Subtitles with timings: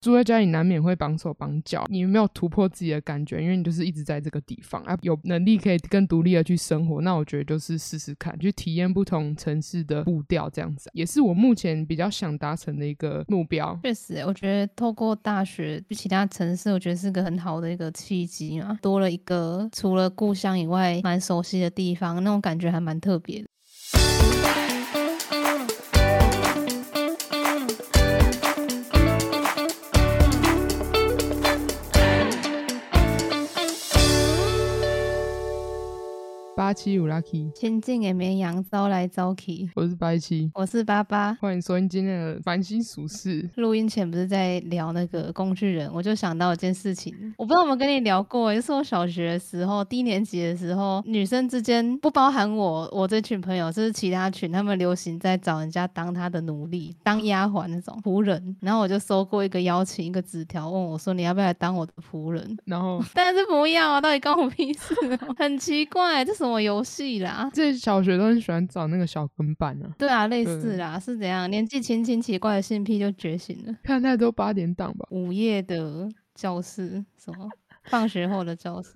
[0.00, 13.78] 住在家里难免会绑手绑脚，你没有突破自己的感觉，因为你就是一直在这个地方啊，有能力可以更独立的去生活，那我觉得就是试试看，去体验不同城市的步调，这样子也是我目前比较想达成的一个目标。
[13.82, 23.48] 确实，我觉得透过大学去其他城市，我觉得是个很好的一个契机嘛，多了一个除了故乡以外蛮熟悉的地方，那种感觉还蛮特别的。
[36.58, 39.70] 八七五 lucky，亲近的绵羊招来招去。
[39.76, 43.48] 我是八七，我是八八，欢迎收听今天的繁星俗事。
[43.54, 58.56] 录音前不是在聊那个工具人，我就想到一件事情，我不知道有没有跟你聊过，就是我小学的时候，低年级的时候，女生之间不包含我，我这群朋友，就是其他群，他们流行在找人家当他的奴隶，当丫鬟那种仆人。
[58.60, 62.58] 然后我就收过一个邀请，一个纸条，问我说你要不要来当我的仆人？
[62.64, 64.92] 然后， 但是不要啊，到底关我屁事？
[65.38, 66.47] 很奇怪，这是。
[66.47, 67.50] 什么游戏啦？
[67.52, 69.92] 这小学都很喜欢找那个小跟班啊。
[69.98, 71.50] 对啊，类似啦，是怎样？
[71.50, 73.74] 年纪轻轻奇怪的性癖就觉醒了。
[73.82, 75.06] 看太多八点档吧。
[75.10, 77.48] 午夜的教室，什么？
[77.84, 78.92] 放学后的教室。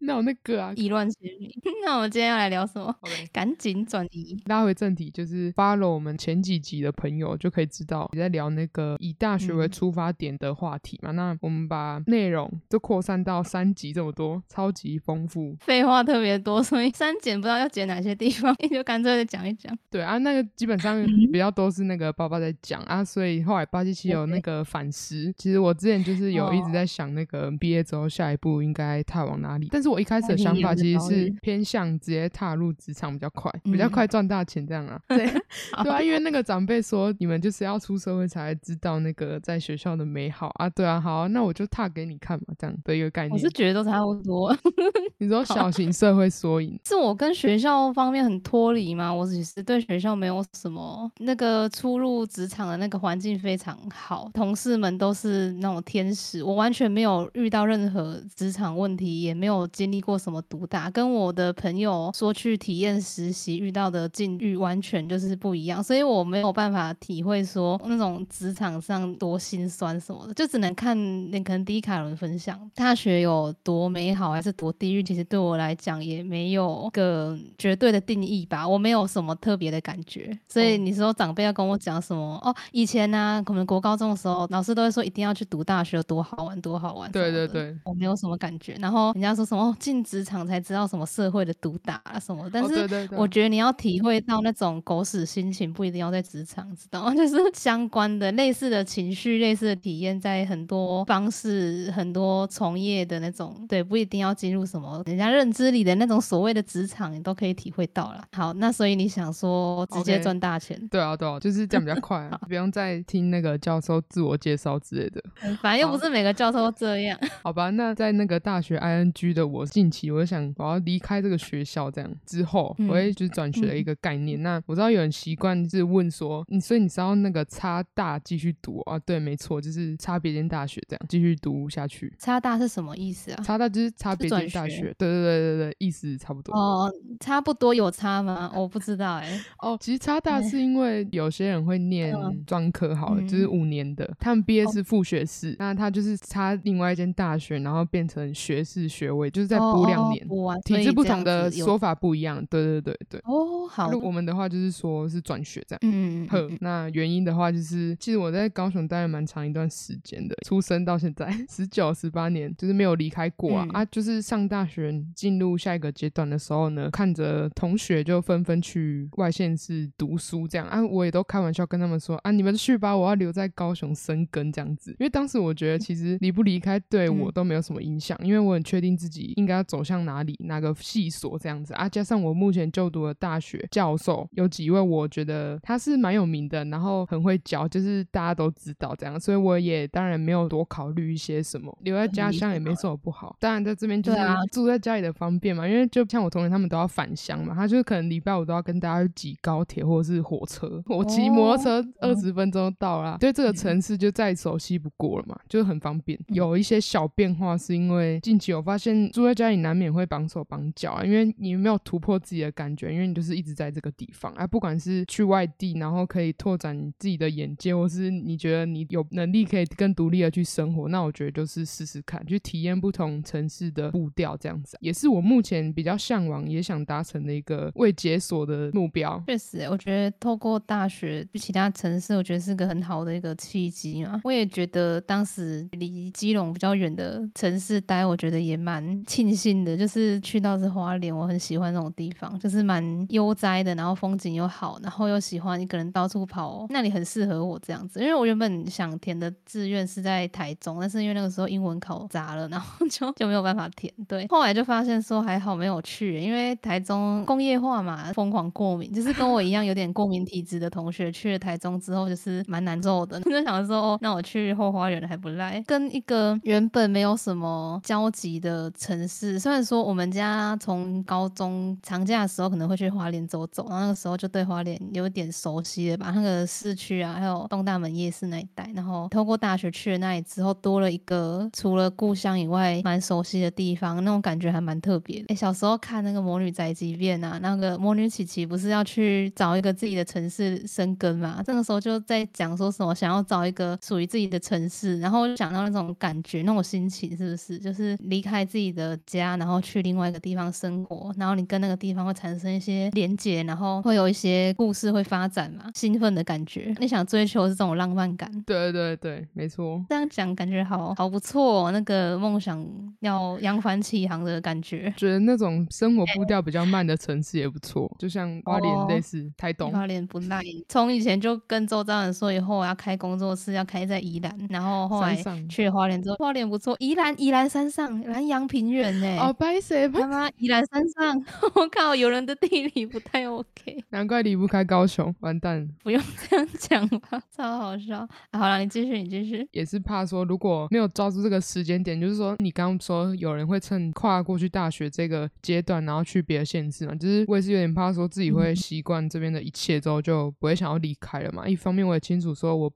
[0.00, 1.54] 那我那个啊，意乱情迷。
[1.84, 2.94] 那我们今天要来聊什么？
[3.32, 11.10] 赶紧转移，拉回正题，就是 follow 我们前几集的朋友就可以知道，你在聊那个以大学为出发点的话题嘛。
[11.12, 19.76] 那我们把内容就扩散到三集这么多，超级丰富，废话特别多，所以删减不知道要剪哪些地方， 就干脆的讲一讲。
[19.90, 25.32] 对啊，那个基本上比较都是那个爸爸在讲啊，所以后来巴西奇有那个反思。
[25.36, 30.68] 其实我之前就是有一直在想，那个毕业之后下一步应该踏往哪里，但是我一开始的想法。
[30.78, 35.00] 其实是偏向直接踏入职场比较快，比较快赚大钱这样啊。
[35.08, 35.26] 对
[35.82, 40.68] 对啊，因为那个长辈说你们就是要出社会才知道那个在学校的美好啊。
[40.70, 43.32] 对啊，好，那我就踏给你看嘛，这样的一个概念。
[43.32, 44.56] 我是觉得都差不多。
[45.18, 49.12] 你说小型社会缩影，是我跟学校方面很脱离吗？
[49.12, 60.58] 我只是对学校没有什么那个出入职场的那个环境非常好，同事们都是那种天使，我完全没有遇到任何职场问题，也没有经历过什么毒。
[60.66, 70.96] 打，跟我的朋友说去体验实习遇到的境遇完全就是不一样，所以我没有办法体会说那种职场上多心酸什么的，就只能看
[71.30, 80.38] 那可能迪卡伦分享大学有多美好还是多地狱，其实对我来讲也没有个绝对的定义吧，我没有什么特别的感觉。
[80.48, 82.54] 所以你说长辈要跟我讲什么哦？
[82.72, 87.10] 以前呢，可能国高中的时候老师都会说一定要去读大学，多好玩，多好玩。
[87.10, 88.74] 对对对，我没有什么感觉。
[88.80, 90.38] 然后人家说什么进职场。
[90.48, 97.12] 才知道什么社会的毒打啊什么，但是我觉得你要体会到那种狗屎心情，不一定要在职场，知道吗？
[97.16, 108.24] 就是相关的类似的情绪、类似的体验，在很多方式、很多从业的那种，对，不一定要进入什么人家认知里的那种所谓的职场，你都可以体会到了。
[108.32, 110.80] 好，那所以你想说直接赚大钱？
[110.88, 115.22] 对啊，对啊，就是这样比较快啊， 不用再听那个教授自我介绍之类的。
[115.60, 117.18] 反正又不是每个教授都这样。
[117.42, 120.38] 好吧，那在那个大学 ING 的我近期，我想。
[120.56, 124.42] 我要离开这个学校，这样之后，我也就是转学的一个概念。
[124.42, 128.98] 那我知道有人习惯是问说，你所以你知道那个差大继续读啊？
[129.00, 132.12] 对，没错，就是差别间大学这样继续读下去。
[132.18, 133.42] 差大是什么意思啊？
[133.42, 134.94] 差大就是差别间大学。
[134.98, 136.52] 对对对对对，意思差不多。
[136.56, 138.50] 哦，差不多有差吗？
[138.54, 139.40] 我不知道哎。
[139.60, 142.14] 哦，其实差大是因为有些人会念
[142.46, 150.28] 专科，好了，就是五年的，他们毕业是副学士，那他就是差另外一间大学，然后变成学士学位，就是在补两年。
[150.64, 153.20] 体质不同的说法不一样，对对对对。
[153.24, 153.88] 哦，好。
[154.02, 155.80] 我们的话就是说是转学这样。
[155.82, 156.28] 嗯嗯。
[156.28, 163.84] 呵，那原因的话就是，其实我在高雄待了蛮长一段时间的，出生到现在十九十八年，就是没有离开过啊啊！
[163.86, 174.90] 就是上大学进入下一个阶段的时候呢，看着同学就纷纷去外县市读书这样啊，我也都开玩笑跟他们说啊，你们去吧，我要留在高雄生根这样子。
[174.92, 180.36] 因为当时我觉得其实离不离开对我都没有什么影响，因为我很确定自己应该要走向哪里。
[180.40, 181.88] 哪个系所这样子啊？
[181.88, 193.36] 加上我目前就读的大学教授有几位，我觉得他是蛮有名的，然后很会教，就是大家都知道这样，所以我也当然没有多考虑一些什么，留在家乡也没什么不好。
[193.40, 194.18] 当然在这边就是
[194.50, 206.18] 住在家里的方便嘛，因为就像我同学他们都要返乡嘛，他就是可能礼拜五都要跟大家挤高铁或者是火车，我骑摩托车二十分钟到啦，对这个城市就再熟悉不过了嘛，就是很方便。
[206.28, 214.46] 有一些小变化是因为近期我发现住在家里难免会绑手绑脚啊，因为你没有突破自己的感觉，因为你就是一直在这个地方啊。
[214.46, 229.22] 不管是去外地，然后可以拓展你自己的眼界，或是你觉得你有能力可以更独立的去生活，那我觉得就是试试看，去体验不同城市的步调，这样子也是我目前比较向往也想达成的一个未解锁的目标。
[229.26, 234.20] 确实，我觉得透过大学去其他城市，我觉得是个很好的一个契机嘛。
[234.24, 248.00] 我也觉得当时离基隆比较远的城市待，我觉得也蛮庆幸的，就是去到这花莲，我很喜欢那种地方，就是蛮悠哉的，然后风景又好，然后又喜欢一个人到处跑，那里很适合我这样子。
[248.00, 253.90] 因为我原本想填的志愿是在台中，但是因为那个时候英文考砸了，然后 就就没有办法填。
[254.06, 263.18] 对，后来就发现说还好没有去，因为台中工业化嘛，疯狂过敏，就是跟我一样有点过敏体质的同学去了台中之后，就是蛮难受的。
[263.22, 269.38] 就想说哦，那我去后花园还不赖，跟一个原本没有什么交集的城城市。
[269.38, 278.68] 虽然说我们家从高中长假的时候可能会去花莲走走，然后那个时候就对花莲有点熟悉了吧，那个市区啊，还有东大门夜市那一带。
[278.74, 285.26] 然后透过大学去了那里之后，多了一个除了故乡以外蛮熟悉的地方，那种感觉还蛮特别的。
[285.28, 291.42] 哎，小时候看那个《魔女宅急便》啊，那个魔女琪琪不是要去找一个自己的城市生根嘛？
[291.46, 297.58] 这个时候就在讲说什么想要找一个属于自己的城市，然后想到那种感觉，那种心情是不是？
[297.58, 305.70] 就是离开自己的家，然后去另外一个地方生活，然后你跟那个地方会产生一些连结，然后会有一些故事会发展嘛？
[305.74, 308.30] 兴奋的感觉，你想追求是这种浪漫感？
[308.46, 309.84] 对对对，没错。
[309.88, 312.64] 这样讲感觉好好不错，那个梦想
[313.00, 314.92] 要扬帆起航的感觉。
[314.96, 319.70] 觉得那种生活步调比较慢的城市也不错，就像花莲类似台东。
[319.72, 325.16] 花莲不赖，从以前就跟周遭人说，以后我要开工作室，要开在宜兰，然后后来
[325.48, 329.18] 去花莲之后，花莲不错，宜兰宜兰山上南阳平原呢。
[329.18, 335.68] 哦，白色他妈宜兰山上， 我靠，有人的地理不太 OK，难怪离不开高雄，完蛋。
[335.82, 338.06] 不用这样讲吧， 超好笑。
[338.32, 339.46] 好了，你继续，你继续。
[339.52, 351.48] 也是怕说，如果没有抓住这个时间点，就是说你刚刚说有人会趁跨过去大学这个阶段，然后去别的县市嘛，就是我也是有点怕说自己会习惯这边的一切之后，就不会想要离开了嘛。
[351.48, 352.70] 一方面我也清楚说，我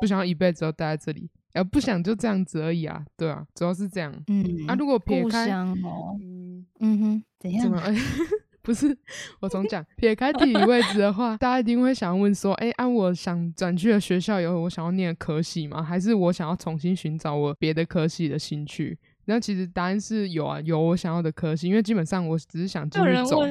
[0.00, 4.12] 不想要一辈子都待在这里，而不想就这样子而已啊，对啊，主要是这样。
[4.28, 7.72] 嗯，啊，如果撇开，嗯嗯哼，怎样？
[8.62, 8.96] 不是
[9.40, 15.82] 我总讲， 撇开地理位置的话，大家一定会想问说，哎，按我想转去的学校有我想要念的科系吗？
[15.82, 18.98] 还是我想要重新寻找我别的科系的兴趣？
[19.26, 23.42] 那其实答案是有啊，有我想要的科系，因为基本上我只是想继续走。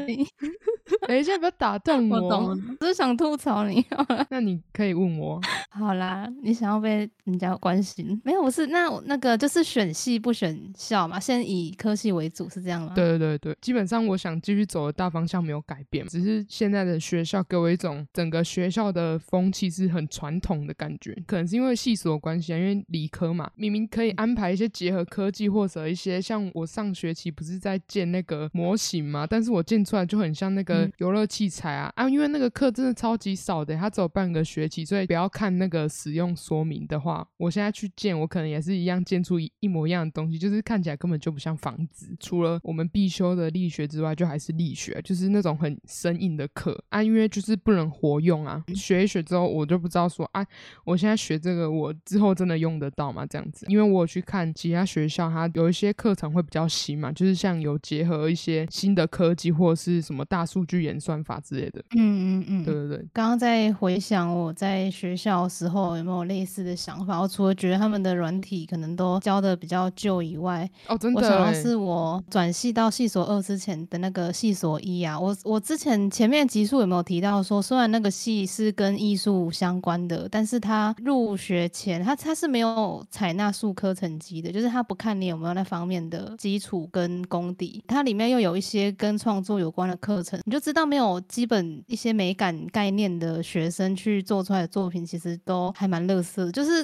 [1.08, 2.22] 等一下，不要打 断我。
[2.22, 3.84] 我懂，只是想吐槽你。
[4.30, 5.40] 那你可以问我。
[5.72, 8.22] 好啦，你想要被人家关心？
[8.24, 8.68] 没有，不是。
[8.68, 12.92] 那那个就是选系不选校嘛，先以科系为主，是这样吗？
[12.94, 30.90] 对对对对，基本上我想继续走的大方向没有改变，只是现在的学校给我一种整个学校的风气是很传统的感觉，可能是因为系所关系啊，因为理科嘛，明明可以安排一些结合科技或者一些像我上学期不是在建那个模型嘛，但是我建出来就很像那个。
[30.98, 32.08] 游乐器材啊啊！
[32.10, 42.16] 因为那个课真的超级少的，它只有半个学期，所以不要看那个使用说明的话，我现在去建，我可能也是一样建出一一模一样的东西，就是看起来根本就不像房子。
[42.20, 48.64] 除了我们必修的力学之外，就还是力学，就是那种很生硬的课啊，因为就是不能活用啊。
[48.76, 50.46] 学一学之后，我就不知道说啊，
[50.86, 53.26] 我现在学这个，我之后真的用得到吗？
[53.26, 60.84] 这样子，因为我有去看其他学校，它有一些课程会比较新嘛，就是像有结合一些新的科技或者是什么大数据。
[60.84, 62.98] 演算法之类的，嗯嗯嗯，对对对。
[63.14, 90.74] 刚刚在回想我在学校时候有没有类似的想法，我除了觉得他们的软体可能都教的比较旧以外，哦，真的，我想到是我转系到系所二之前的那个系所一啊，我我之前前面集数有没有提到说，虽然那个系是跟艺术相关的，但是他入学前他他是没有采纳数科成绩的，就是他不看你有没有那方面的基础跟功底，它里面又有一些跟创作有关的课程，你就知。
[90.74, 96.84] 道没有基本一些美感概念的学生去做出来的作品，其实都还蛮乐色，就是。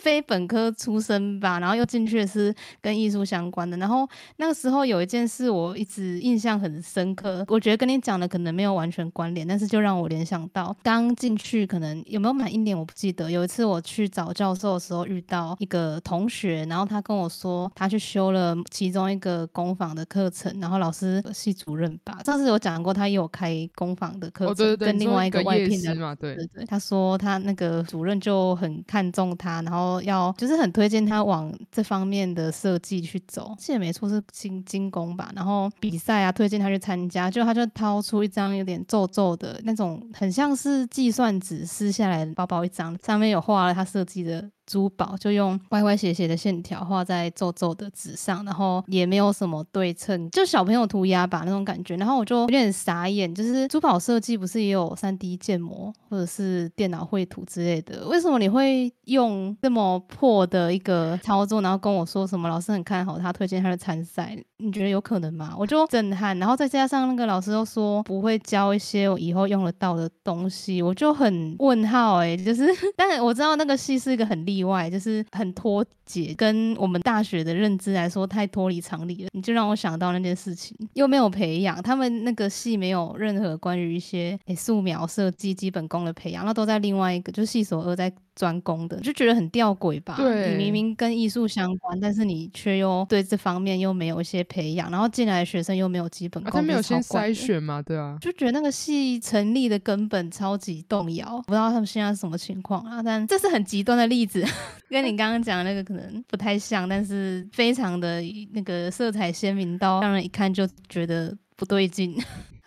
[0.00, 3.76] 非本科出身吧，然后又进去的是跟艺术相关的。
[3.76, 13.30] 然后那个时候有一件事我一直印象很深刻，我觉得跟你讲的可能没有完全关联，但是就让我联想到刚进去可能有没有满一年我不记得。
[13.30, 29.89] 有一次我去找教授的时候遇到一个同学，然后他跟我说他去修了其中一个工坊的课程，然后老师系主任吧，上次有讲过他也有开工坊的课程，跟另外一个外聘的嘛，对对对，他说他那个主任就很看重他，然后。
[30.02, 35.32] 要就是很推荐他往这方面的设计去走，记得没错是精精工吧。
[35.34, 44.50] 然后比赛啊，推荐他去参加，就他就掏出一张有点皱皱的那种，很像是计算纸撕下来的包包一张，上面有画了他设计的。
[44.70, 51.96] 珠宝就用歪歪斜斜的线条画在皱皱的纸上，然后也没有什么对称，就小朋友涂鸦吧那种感觉。
[51.96, 64.40] 然后我就有点傻眼，就是珠宝设计不是也有三 D 建模或者是电脑绘图之类的，为什么你会用这么破的一个操作，然后跟我说什么老师很看好他，推荐他的参赛？
[64.58, 65.52] 你觉得有可能吗？
[65.58, 66.38] 我就震撼。
[66.38, 74.59] 然后再加上那个老师又说不会教一些我以后用得到的东西，我就很问号哎，就是， 但是我知道那个系是一个很厉。
[74.60, 79.28] 意外就是很脱节，跟我们大学的认知来说太脱离常理了。
[79.32, 90.14] 你就让我想到那件事情，又没有培养他们那个系没有任何关于一些诶素描设计基本功的培养，那都在另外一个就系所二在专攻的，就觉得很吊诡吧？
[90.16, 97.82] 对，你明明跟艺术相关，但是你却又对这方面又没有一些培养，然后进来的学生又没有基本功，他没有先筛选嘛？
[97.82, 103.02] 对啊，就觉得那个系成立的根本超级动摇，不知道他们现在是什么情况啊？
[103.02, 104.44] 但这是很极端的例子。
[104.88, 108.20] 跟你刚刚讲的那个可能不太像，但是非常的
[108.52, 112.16] 那个色彩鲜明到让人一看就觉得不对劲。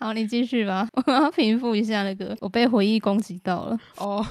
[0.04, 3.80] 好，你继续吧， 我要平复一下那个我被回忆攻击到了。
[3.96, 4.22] 哦，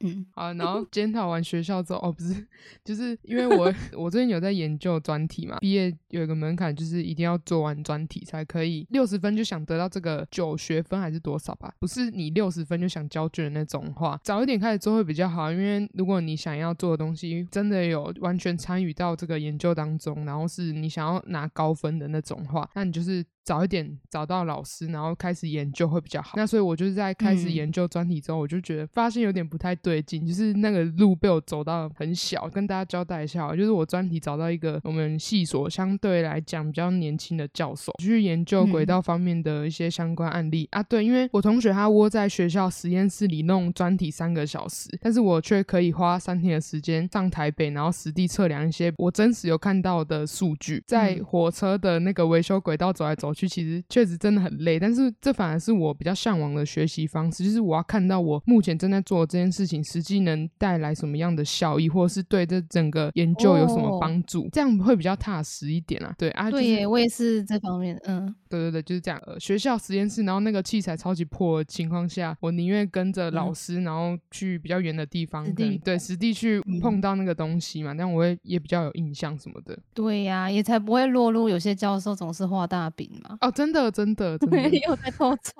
[0.00, 2.46] 嗯， 好，然后检讨完学校之后，哦，不是，
[2.84, 11.72] 就是因为我我最近有在研究专题嘛，毕业有一个门槛，就是一定要做完专题才可以六十分就想得到这个九学分还是多少吧？
[11.80, 23.24] 不是你六十分就想交卷的那种话，早一点开始做会比较好，因为如果你想要做的东西真的有完全参与到这个研究当中，然后是你想要拿高分的那种话，那你就是。
[23.44, 26.32] 早一点找到老师，然后开始研究会比较好。
[26.36, 32.48] 那所以我就是在开始研究专题之后，我就觉得发现有点不太对劲，就是那个路被我走到很小。
[32.48, 40.82] 跟大家交代一下，就是我专题找到一个我们系所相对来讲比较年轻的教授，去研究轨道方面的一些相关案例啊。
[40.82, 53.34] 对，因为我同学他窝在学校实验室里弄专题三个小时，但是我却可以花三天的时间上台北，然后实地测量一些我真实有看到的数据，在火车的那个维修轨道走来走。
[53.34, 66.14] 去其实确实真的很累，但是这反而是我比较向往的学习方式，就是我要看到我目前正在做的这件事情，实际能带来什么样的效益，或者是对这整个研究有什么帮助，这样会比较踏实一点啊。
[66.18, 69.20] 对啊，对，我也是这方面，嗯，对对对，就是这样。
[69.38, 79.78] 学校实验室，然后那个器材超级破的情况下，我宁愿跟着老师，然后去比较远的地方，对，实地去碰到那个东西嘛，但我会也比较有印象什么的。
[79.92, 83.36] 对呀，也才不会落入有些教授总是画大饼嘛。
[83.40, 85.52] 哦，真的，真的，真的又在偷抽，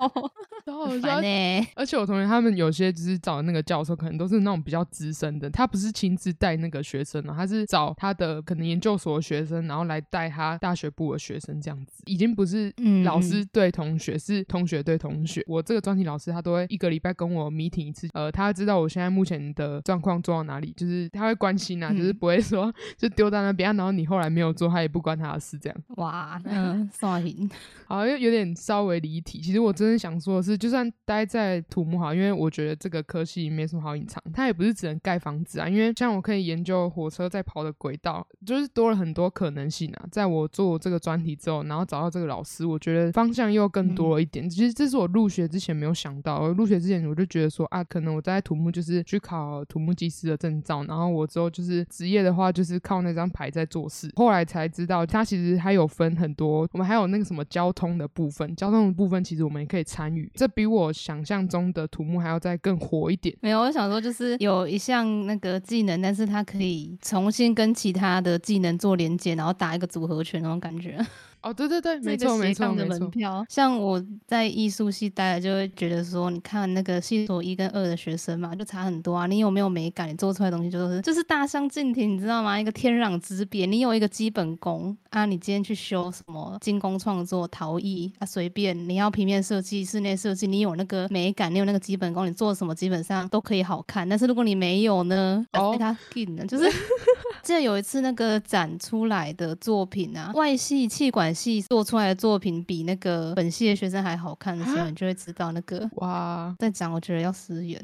[0.65, 1.67] 然后呢？
[1.75, 15.43] 而且我同学他们有些就是找那个教授，可能都是那种比较资深的，他不是亲自带那个学生哦，他是找他的可能研究所的学生，然后来带他大学部的学生，这样子已经不是老师对同学，是同学对同学。
[15.47, 25.77] 我这个专题老师他都会一个礼拜跟我 meeting 一次，呃，他知道我现在目前的状况做到哪里，就是他会关心啊，就是不会说就丢在那边，然后你后来没有做，他也不关他的事，这样。
[25.97, 27.49] 哇，嗯，刷屏。
[27.87, 29.39] 好，又有点稍微离题。
[29.39, 34.21] 其实我真的想说的是，就算待在土木好，因为我觉得这个科系没什么好隐藏。
[34.33, 40.05] 它也不是只能盖房子啊，因为像我可以研究火车在跑的轨道，就是多了很多可能性啊。
[40.11, 44.49] 在我做这个专题之后，然后找到这个老师，我觉得方向又更多了一点。
[44.49, 46.39] 其实这是我入学之前没有想到。
[46.39, 54.09] 我入学之前我就觉得说啊，可能我在土木就是去考土木技师的证照，然后我之后就是职业的话就是靠那张牌在做事。
[54.15, 58.05] 后来才知道，它其实还有分很多，我们还有那个什么交通的。
[58.15, 63.35] 部分交通的部分，其实我们也可以参与，这这比我想象中的土木还要再更火一点。
[63.41, 71.03] 没有，我想说就是有一项那个技能，但是它可以重新跟其他的技能做连接，然后打一个组合拳那种感觉。
[71.45, 73.11] 哦，对对对，没错没错没错。
[73.47, 79.27] 像我在艺术系待了，就会觉得说，你看那个系所一跟二的学生嘛，就差很多啊。
[79.27, 80.09] 你有没有美感？
[80.09, 82.59] 你做出来的东西就是就是大相径庭，你知道吗？
[82.59, 83.67] 一个天壤之别。
[83.67, 94.09] 你有一个基本功啊，你今天去修什么精工创作、陶艺啊，随便你要平面设计、室内设计，你有那个美感，你有那个基本功，你做什么基本上都可以好看。
[94.09, 95.45] 但是如果你没有呢？
[95.53, 96.67] 哦，他进的就是
[97.43, 101.34] 记得有一次那个展出来的作品啊，外系气管。
[101.35, 107.79] 系做出来的作品比那个本系的学生还好看的时候，你就会知道那个哇， 在讲我觉得要失言，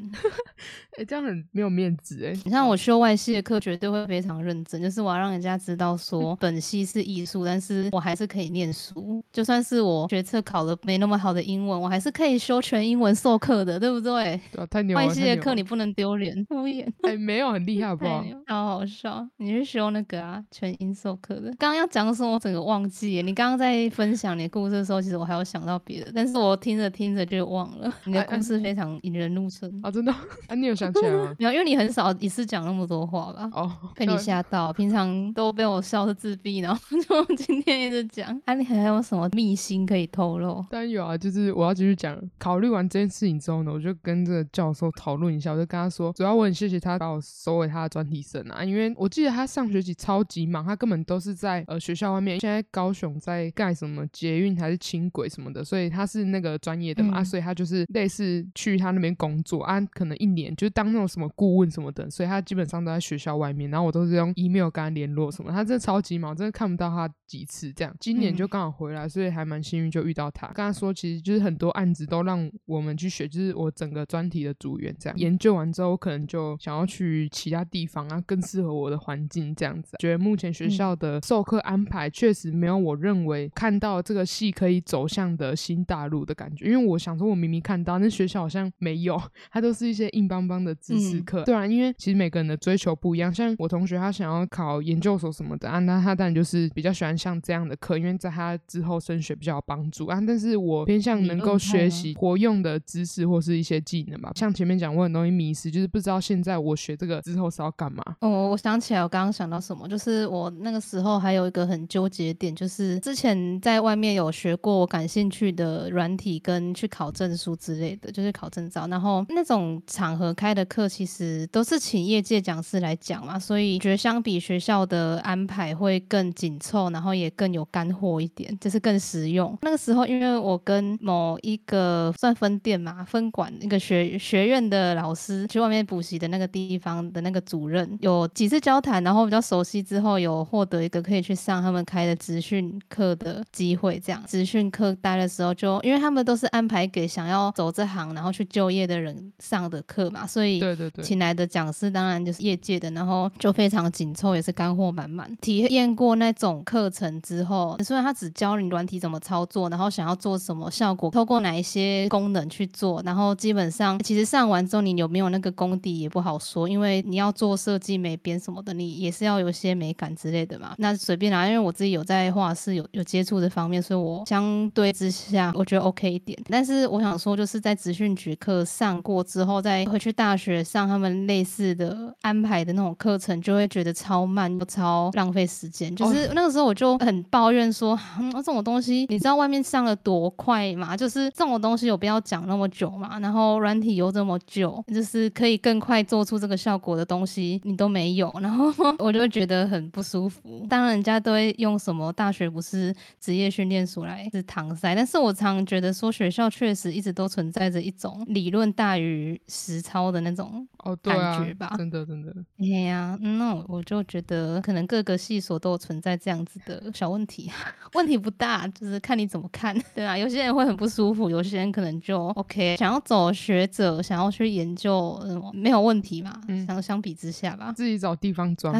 [0.97, 2.31] 哎， 这样很没有面子哎。
[2.45, 14.39] 你像我修外系的课，绝对会非常认真，就是我要让人家知道说本系是艺术，但是我还是可以念书，就算是我学测考的没那么好的英文，我还是可以修全英文授课的，对不对？
[14.69, 15.05] 太牛了！
[15.05, 18.23] 外系的课你不能丢脸敷衍，哎，没有很厉害，好不好？
[18.47, 21.49] 好好笑，你是修那个啊，全英授课的。
[21.57, 23.21] 刚刚要讲什么，我整个忘记。
[23.21, 27.91] 你刚刚在分享你的故事的时候，其实我还有想到别的，但是我听着听着就忘了。
[28.05, 30.11] 你的故事非常引人入胜啊，真的？
[30.47, 31.33] 啊，你有想起来吗？
[31.39, 33.49] 没有，因为你很少一次讲那么多话吧？
[33.51, 38.29] 哦，被你吓到，平常都被我笑的自闭，然后就今天一直讲。
[38.45, 40.63] 啊，你还有什么秘辛可以透露？
[40.69, 42.15] 当然有啊，就是我要继续讲。
[42.37, 52.39] 考虑完这件事情之后呢，我就跟这个教授讨论一下，我就跟他说，主要我很谢谢他把我收为他的专题生啊，因为我记得他上学期超级忙，他根本都是在呃学校外面。
[52.39, 63.61] 现在高雄在盖什么捷运还是轻轨什么的，所以他是那个专业的嘛，啊所以他就是类似去他那边工作啊，可能一年就是当那种什么顾问什么的，所以他基本上都在学校外面。
[63.69, 67.95] 然后我都是用 email 跟他联络什么，他真的超级忙，真的看不到他几次这样。
[67.99, 70.47] 今年就刚好回来，所以还蛮幸运就遇到他。
[70.47, 79.95] 跟他说，其实就是很多案子都让我们去学，就是我整个专题的组员这样研究完之后，可能就想要去其他地方啊，更适合我的环境这样子。
[79.99, 91.43] 觉得目前学校的授课安排确实没有我认为看到这个戏可以走向的新大陆的感觉，因为我想说，我明明看到那学校好像没有， 它都是一些硬邦邦的知识课。
[91.43, 100.19] 对啊，因为其实每个人的追求不一样，像我同学他想要考研究所什么的啊，那他当然就是比较喜欢像这样的课，因为在他之后升学比较有帮助啊。
[100.25, 104.31] 但是我偏向能够学习活用的知识或是一些技能吧。
[104.35, 108.03] 像前面讲，我很容易迷失，就是不知道现在我学这个之后是要干嘛。
[108.21, 118.87] 哦，我想起来，我刚刚想到什么，就是我那个时候还有一个很纠结点，就是之前在外面有学过我感兴趣的软体跟去考证书之类的，就是考证照。
[118.87, 129.57] 然后那种场合开的课，其实都是请业界讲师来讲嘛，所以觉得相比学校的安排会更紧凑，然后也更有干货一点，就是更实用。
[129.63, 143.97] 那个时候，因为我跟某一个算分店嘛，分管那个学学院的老师去外面补习的那个地方的那个主任，有几次交谈，然后比较熟悉之后，有获得一个可以去上他们开的职训课的机会。
[144.03, 155.33] 这样职训课待的时候，就因为他们都是安排给想要走这行然后去就业的人上的课嘛，所以对对对，请来的讲师当然就是业界的，然后就非常紧凑，也是干货满满。
[155.37, 170.73] 体验过那种课程之后，虽然他只教你软体怎么操作，然后想要做什么效果，透过哪一些功能去做，然后基本上其实上完之后，你有没有那个功底也不好说，因为你要做设计美编什么的，你也是要有些美感之类的嘛。
[170.77, 176.37] 那随便啦，因为我自己有在画室有有接触这方面，所以我相对之下我觉得 OK 一点。
[176.49, 185.95] 但是我想说，就是在职训局课上过之后，再回去大学上他们类似的安排的那种课程，就会觉得超慢又超浪费时间。
[185.95, 190.95] 就是那个时候我就很抱怨说，嗯这种东西你知道外面上了多快吗？
[190.97, 193.19] 就是这种东西有必要讲那么久吗？
[193.19, 200.65] 然后软体又这么久，就是可以更快做出这个效果的东西你都没有，然后 我就觉得很不舒服。
[200.69, 202.70] 当然人家都会用什么大学不是
[203.19, 210.67] 职业训练所来是搪塞，但是我常觉得说学校确实一直都存在着一种理论大于实操的那种
[211.01, 211.73] 感觉吧？
[211.77, 212.33] 真的真的。
[212.59, 217.51] 哎呀，那我就觉得可能各个系所都有存在这样子的小问题，
[217.93, 225.19] 问题不大，就是看你怎么看， 对啊，有些人会很不舒服，有些人可能就 OK，想要走学者，想要去研究，
[225.53, 226.41] 没有问题嘛？
[226.67, 228.73] 相相比之下吧，自己找地方钻。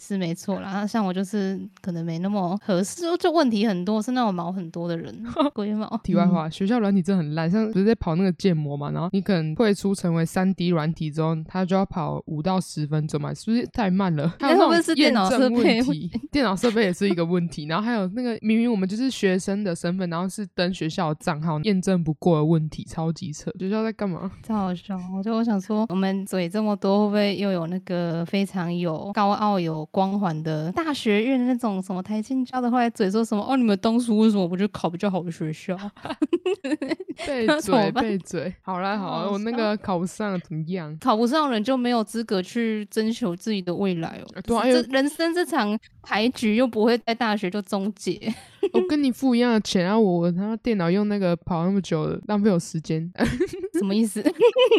[0.00, 5.88] 是没错啦，像我就是可能没那么合适，就问题很多，是那种毛很多的人， 龟毛。
[6.04, 14.28] 题外话，学校软体真的很烂，像不是在跑那个建模嘛，然后你可能退出成为三 D 软体之后，它就要跑五到十分钟嘛，是不是太慢了？
[14.38, 16.10] 会不会是电脑设备问题？
[16.30, 23.50] 电脑设备也是一个问题，然后还有那个明明我们就是学生的身份，然后是登学校账号验证不过的问题，超级扯。
[23.58, 24.30] 学校在干嘛？
[24.42, 24.96] 超好笑！
[25.16, 29.87] 我就我想说，我们嘴这么多，会不会又有那个非常有高傲有？
[29.90, 33.56] 光环的大学院那种什么台青教的，后来嘴说什么哦？
[33.56, 35.76] 你们当初为什么不去考比较好的学校？
[37.26, 40.96] 被嘴被嘴，好啦好啦，我那个考不上怎么样？
[41.00, 44.42] 考不上人就没有资格去征求自己的未来哦。
[44.42, 45.76] 对，人生这场
[46.08, 48.18] 牌局又不会在大学就终结。
[48.72, 53.10] 我跟你付一样的钱啊，我他妈电脑用那个跑那么久了，浪费我时间。
[53.78, 54.24] 什么意思？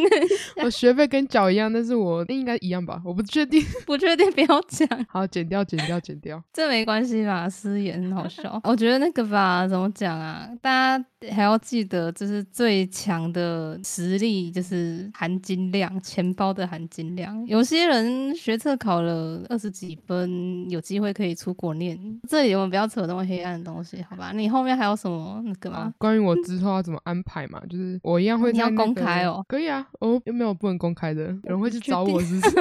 [0.64, 3.02] 我学费跟脚一样，但是我应该一样吧？
[3.06, 4.88] 我不确定，不确定，不要讲。
[5.08, 6.44] 好，剪掉，剪掉，剪掉。
[6.52, 7.48] 这没关系吧？
[7.48, 8.60] 失言很好笑。
[8.64, 10.50] 我觉得那个吧，怎么讲啊？
[10.62, 17.46] 大家还要记得，就是最强的实力就是含金量，钱包的含金量。
[17.48, 22.00] 有些人学测考了二十几分，有机会可以出国念。
[22.30, 24.32] 这里我们不要扯那么黑暗的东西，好吧？
[24.34, 25.94] 你后面还有什么那个吗？
[25.98, 27.62] 关于我之后要怎么安排嘛？
[27.70, 32.56] 就是我一样会你要公开哦，可以啊，哦，又没有不能公开的，有人会去找我，是不是？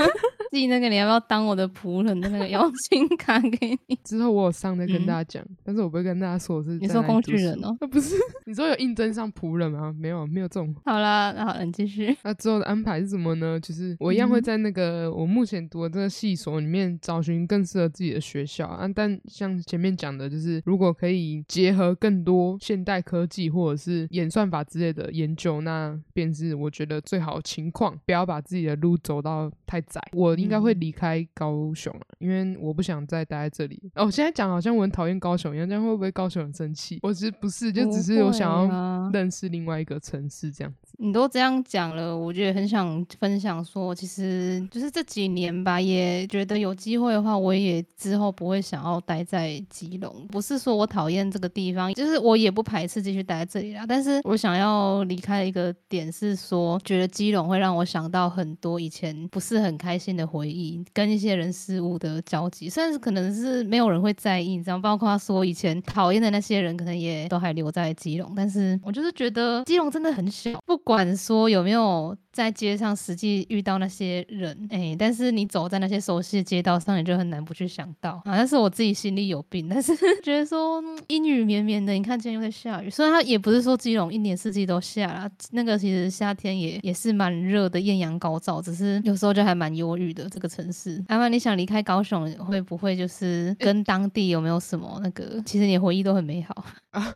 [0.50, 3.98] 寄那个你要不要当我的仆人的那个邀 请卡给你？
[4.04, 6.78] 之后我有上再跟大家讲，但是我不会跟大家说我是。
[6.78, 7.76] 你说工具人哦？
[7.80, 8.14] 那不是？
[8.46, 9.94] 你说有应征上仆人吗？
[9.98, 10.74] 没有，没有这种。
[10.84, 12.16] 好啦，那好，你继续。
[12.22, 13.58] 那之后的安排是什么呢？
[13.60, 18.88] 就是我一样会在那个我目前读的这个系所里面找寻更适合自己的学校啊。
[18.94, 27.98] 但像前面讲的，就是如果可以结合更多现代科技或者是演算法之类的研究，那便是我觉得最好情况。
[28.06, 30.00] 不要把自己的路走到太窄。
[30.12, 33.90] 我应该会离开高雄了，因为我不想再待在这里。
[33.94, 36.98] 哦，现在讲好像我很讨厌高雄一样，这样会不会高雄很生气？
[37.02, 40.94] 我其实不是，就只是我想要认识另外一个城市这样子。
[40.98, 50.26] 你都这样讲了，我觉得很想分享说，其实就是这几年吧，也觉得有机会的话，我也之后不会想要待在基隆。
[50.28, 53.84] 不是说我讨厌这个地方，就是我也不排斥继续待在这里啦。
[53.86, 62.68] 但是我想要离开的一个点是说，觉得基隆会让我想到很多以前不是很开心的回忆，跟一些人事物的交集。
[62.68, 68.32] 虽然可能是没有人会在意，你知道，包括说以前讨厌的那些人，可能也都还留在基隆。
[68.36, 70.76] 但是我就是觉得基隆真的很小，不。
[70.88, 72.16] 管说有没有。
[72.38, 78.22] 在街上实际遇到那些人，哎，但是你走在那些熟悉的街道上，你就很难不去想到。
[78.24, 82.88] 好像是我自己心里有病， 但是觉得说阴雨绵绵的，你看今天又在下雨。
[82.88, 91.04] 虽然它也不是说基隆一年四季都下啦，那个其实夏天也也是蛮热的，艳阳高照，只是有时候就还蛮忧郁的这个城市。
[91.08, 95.42] 阿曼，你想离开高雄，会不会就是跟当地有没有什么那个？
[95.44, 97.12] 其实你回忆都很美好啊，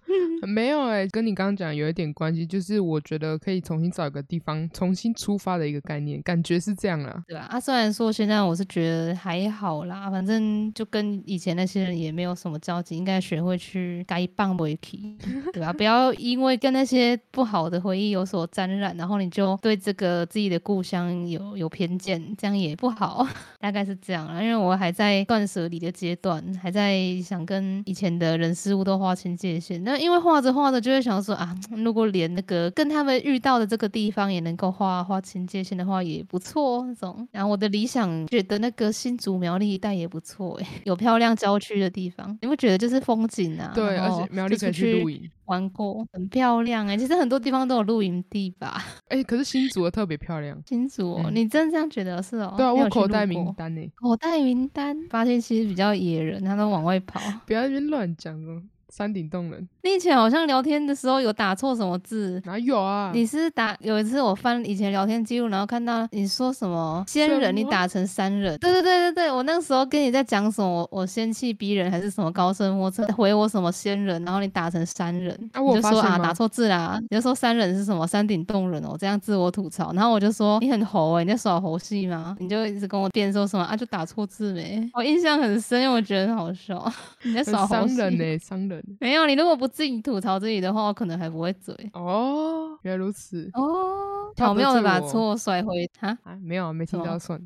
[0.49, 5.12] 没有哎，跟你刚刚讲有一点关系，就是我觉得可以重新找一个地方重新。
[5.15, 7.47] 出发的一个概念，感觉是这样啦，对吧？
[7.51, 15.17] 啊，虽然说现在我是觉得还好啦，反正就跟以前那些人也没有什么交集，应该学会去该棒回去，
[15.53, 15.73] 对吧？
[15.73, 23.27] 不要因为跟那些不好的回忆有所沾染，然后你就对这个自己的故乡有有偏见，这样也不好。
[23.61, 29.83] 大概是这样啦，因为我还在断舍离的阶段，还在想跟以前的人事物都划清界限。
[29.85, 35.02] 那因为画着画着就会想说啊，如果连那个跟他们遇到的这个地方也能够画。
[35.03, 37.29] 划清界限的话也不错哦，那种。
[37.33, 43.73] 然后我的理想觉得那个新竹苗栗一带也不错，哎， 有漂亮郊区的地方，你不觉得就是风景啊。
[43.75, 46.97] 对，而且苗栗可以去露营，玩过，很漂亮哎。
[46.97, 48.83] 其实很多地方都有露营地吧？
[49.09, 50.61] 哎，可是新竹的特别漂亮。
[50.67, 52.55] 新竹，你真的这样觉得是哦？
[52.57, 53.81] 对啊，我口袋名单呢？
[53.97, 57.21] 口袋名单发现其实比较野人，他都往外跑。
[57.47, 58.63] 不要那边乱讲哦。
[58.95, 62.39] 山顶洞人，你以前好像聊天的时候有打错什么字？
[62.45, 63.11] 哪有啊？
[63.15, 68.59] 你是打有一次我翻以前聊天记录，然后看到你说什么仙人，你打成山人。
[68.59, 70.87] 对对对对对，我那个时候跟你在讲什么？
[70.93, 73.07] 我仙气逼人还是什么高深莫测？
[73.15, 79.91] 回我什么仙人，然后你打成山人，你就说啊打错字啦，你就说山人是什么山顶洞人哦，这样自我吐槽。
[79.95, 82.37] 然后我就说你很猴哎，你在耍猴戏吗？
[82.39, 84.87] 你就一直跟我辩说什么啊就打错字没？
[84.93, 86.93] 我印象很深，因为我觉得很好笑。
[87.25, 87.97] 你在耍猴戏？
[87.97, 88.39] 商人呢？
[88.39, 89.53] 商人没有你如果。
[89.63, 92.77] 不自己吐槽自己的话，我可能还不会嘴哦。
[92.83, 97.41] 原来如此哦，巧妙的把错甩回他啊，没有没听到算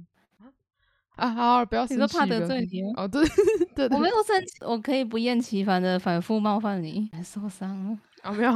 [1.17, 2.03] 啊，好不要生气。
[2.03, 3.07] 你说怕得罪你哦？
[3.07, 3.23] 对
[3.75, 8.33] 对，我没有生气，我可以不厌其烦的反复冒犯你，还受伤了啊？
[8.33, 8.53] 没有，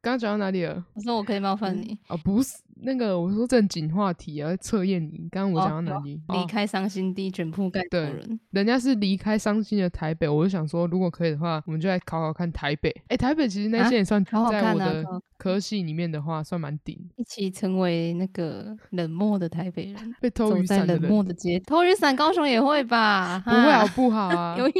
[0.00, 0.84] 刚刚讲到哪里了？
[0.94, 2.58] 我说我可以冒犯你哦，不是。
[2.82, 5.28] 那个我说正经话题啊，测验你。
[5.30, 6.20] 刚刚我讲到哪里？
[6.28, 8.40] 离开伤心地，卷铺盖对人。
[8.50, 12.94] 人家是离开伤心的台北，我就想说，如果可以的话，我们就来考考看台北。
[13.08, 15.04] 哎，台北其实那些也算在我的
[15.36, 16.98] 科系里面的话，算蛮顶。
[17.16, 23.42] 一起成为那个冷漠的台北人，被偷雨伞冷漠的街，偷雨伞高雄也会吧？
[23.44, 24.56] 不会好不好啊？
[24.58, 24.72] 有一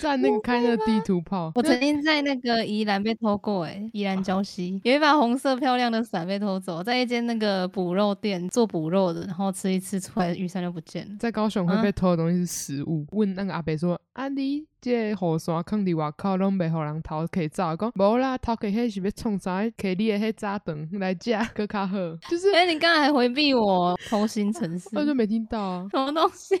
[0.00, 11.16] 在那个开那个地图炮，我曾经在那个宜兰被偷过，哎，宜兰礁溪有一把红色漂亮的伞被偷走，在一间那个补肉店做补肉的，然后吃一吃出来雨伞就不见了。
[11.18, 13.06] 在高雄会被偷的东西是食物。
[13.12, 17.74] 问那个阿北说：“阿你。”这雨伞放伫外口，拢袂互人偷去走。
[17.74, 19.62] 讲无啦，偷去迄是要创啥？
[19.62, 21.96] 摕你的迄炸弹来食，搁较好。
[22.28, 25.86] 就是，哎，你刚才还回避我偷心城市，我就没听到啊。
[25.90, 26.54] 什么东西？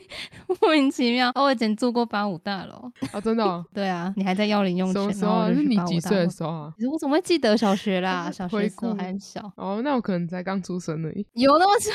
[0.60, 1.30] 莫名其妙。
[1.34, 2.90] 我以前住过八五大楼。
[3.12, 3.64] 啊，真的？
[3.74, 5.02] 对啊，你还在要零用钱。
[5.02, 5.52] 什么时候？
[5.52, 6.72] 是你几岁的时候啊？
[6.90, 8.30] 我怎么会记得小学啦？
[8.32, 9.52] 小学时候还很小。
[9.56, 11.26] 哦，那我可能才刚出生而已。
[11.34, 11.90] 有那么久？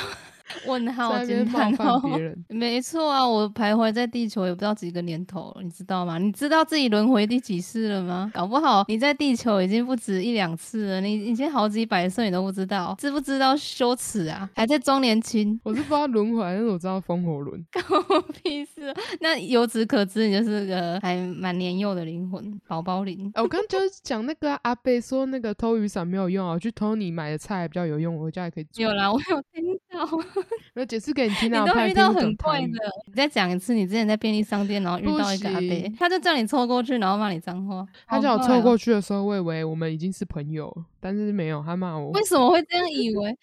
[0.66, 6.18] 问号惊叹号，人， 没错啊，我徘徊在地球也不知道几个年头了，你知道吗？
[6.18, 8.32] 你知道自己轮回第几世了吗？
[8.34, 14.50] 搞不好你在地球已经不止一两次了，你已经好几百岁你都不知道，知不知道羞耻啊？
[14.56, 15.60] 还在装年轻？
[15.64, 17.64] 我是不知道轮回，但是我知道风火轮。
[17.72, 18.94] 关我屁事！
[19.22, 23.32] 那由此可知，你就是个还蛮年幼的灵魂，宝宝灵。
[23.36, 28.84] 我刚就是讲那个阿贝说那个偷雨伞没有用啊，去偷你买的菜比较有用，我家也可以做。
[28.84, 30.08] 有啦，我有听到。
[30.76, 32.68] 我解释给你听啊，你都遇到很怪的。
[33.08, 37.86] 你再讲一次，你之前在便利商店，然后遇到一个阿伯， 他就叫你凑过去，然后骂你脏话。
[38.08, 42.12] 他叫我凑过去的时候，我以为我们已经是朋友，但是没有，他骂我。
[42.12, 43.38] 为什么会这样以为？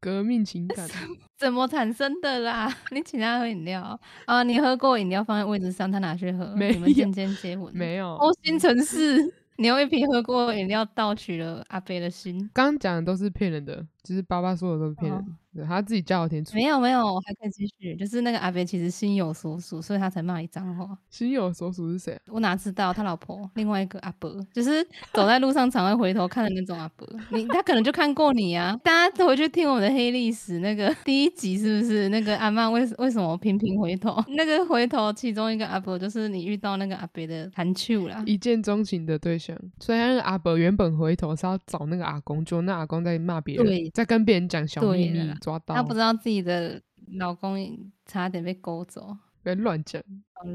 [0.00, 0.88] 革命情感
[1.38, 2.72] 怎么产生的啦？
[2.90, 4.42] 你请他喝饮料啊？
[4.42, 6.52] 你喝过饮料放在位置上，他拿去喝？
[6.56, 7.72] 你们渐渐接吻？
[7.72, 8.08] 没有。
[8.16, 9.22] 哦，新城市，
[9.58, 12.50] 你用一瓶喝过饮料盗取了阿伯的心。
[12.52, 15.36] 刚刚讲的都是骗人的，就是爸爸说的都是骗人。
[15.68, 17.94] 他自己叫我填没有没有，还可以继续。
[17.96, 20.96] 就是那个阿伯其实心有所属，所以他才骂你脏话。
[21.10, 22.18] 心有所属是谁？
[22.28, 23.50] 我哪知道他老婆？
[23.56, 27.06] 另外一个阿伯，就是走在路上常会回头看的那种阿伯。
[27.28, 28.74] 你他可能就看过你啊！
[28.82, 32.08] 大家回去听我们的黑历史那个第一集是不是？
[32.08, 34.24] 那个阿曼为为什么频频回头？
[34.34, 39.54] 那个回头其中一个阿伯就是你遇到那个阿伯的谈趣啦，一见钟情的对象。
[39.80, 45.34] 所以那个阿伯原本回头是要找那个阿公，就那阿公在骂别人，在跟别人讲小秘密。
[45.40, 46.82] 抓到，他不知道自己的
[47.18, 47.56] 老公
[48.06, 50.02] 差点被勾走，别乱讲，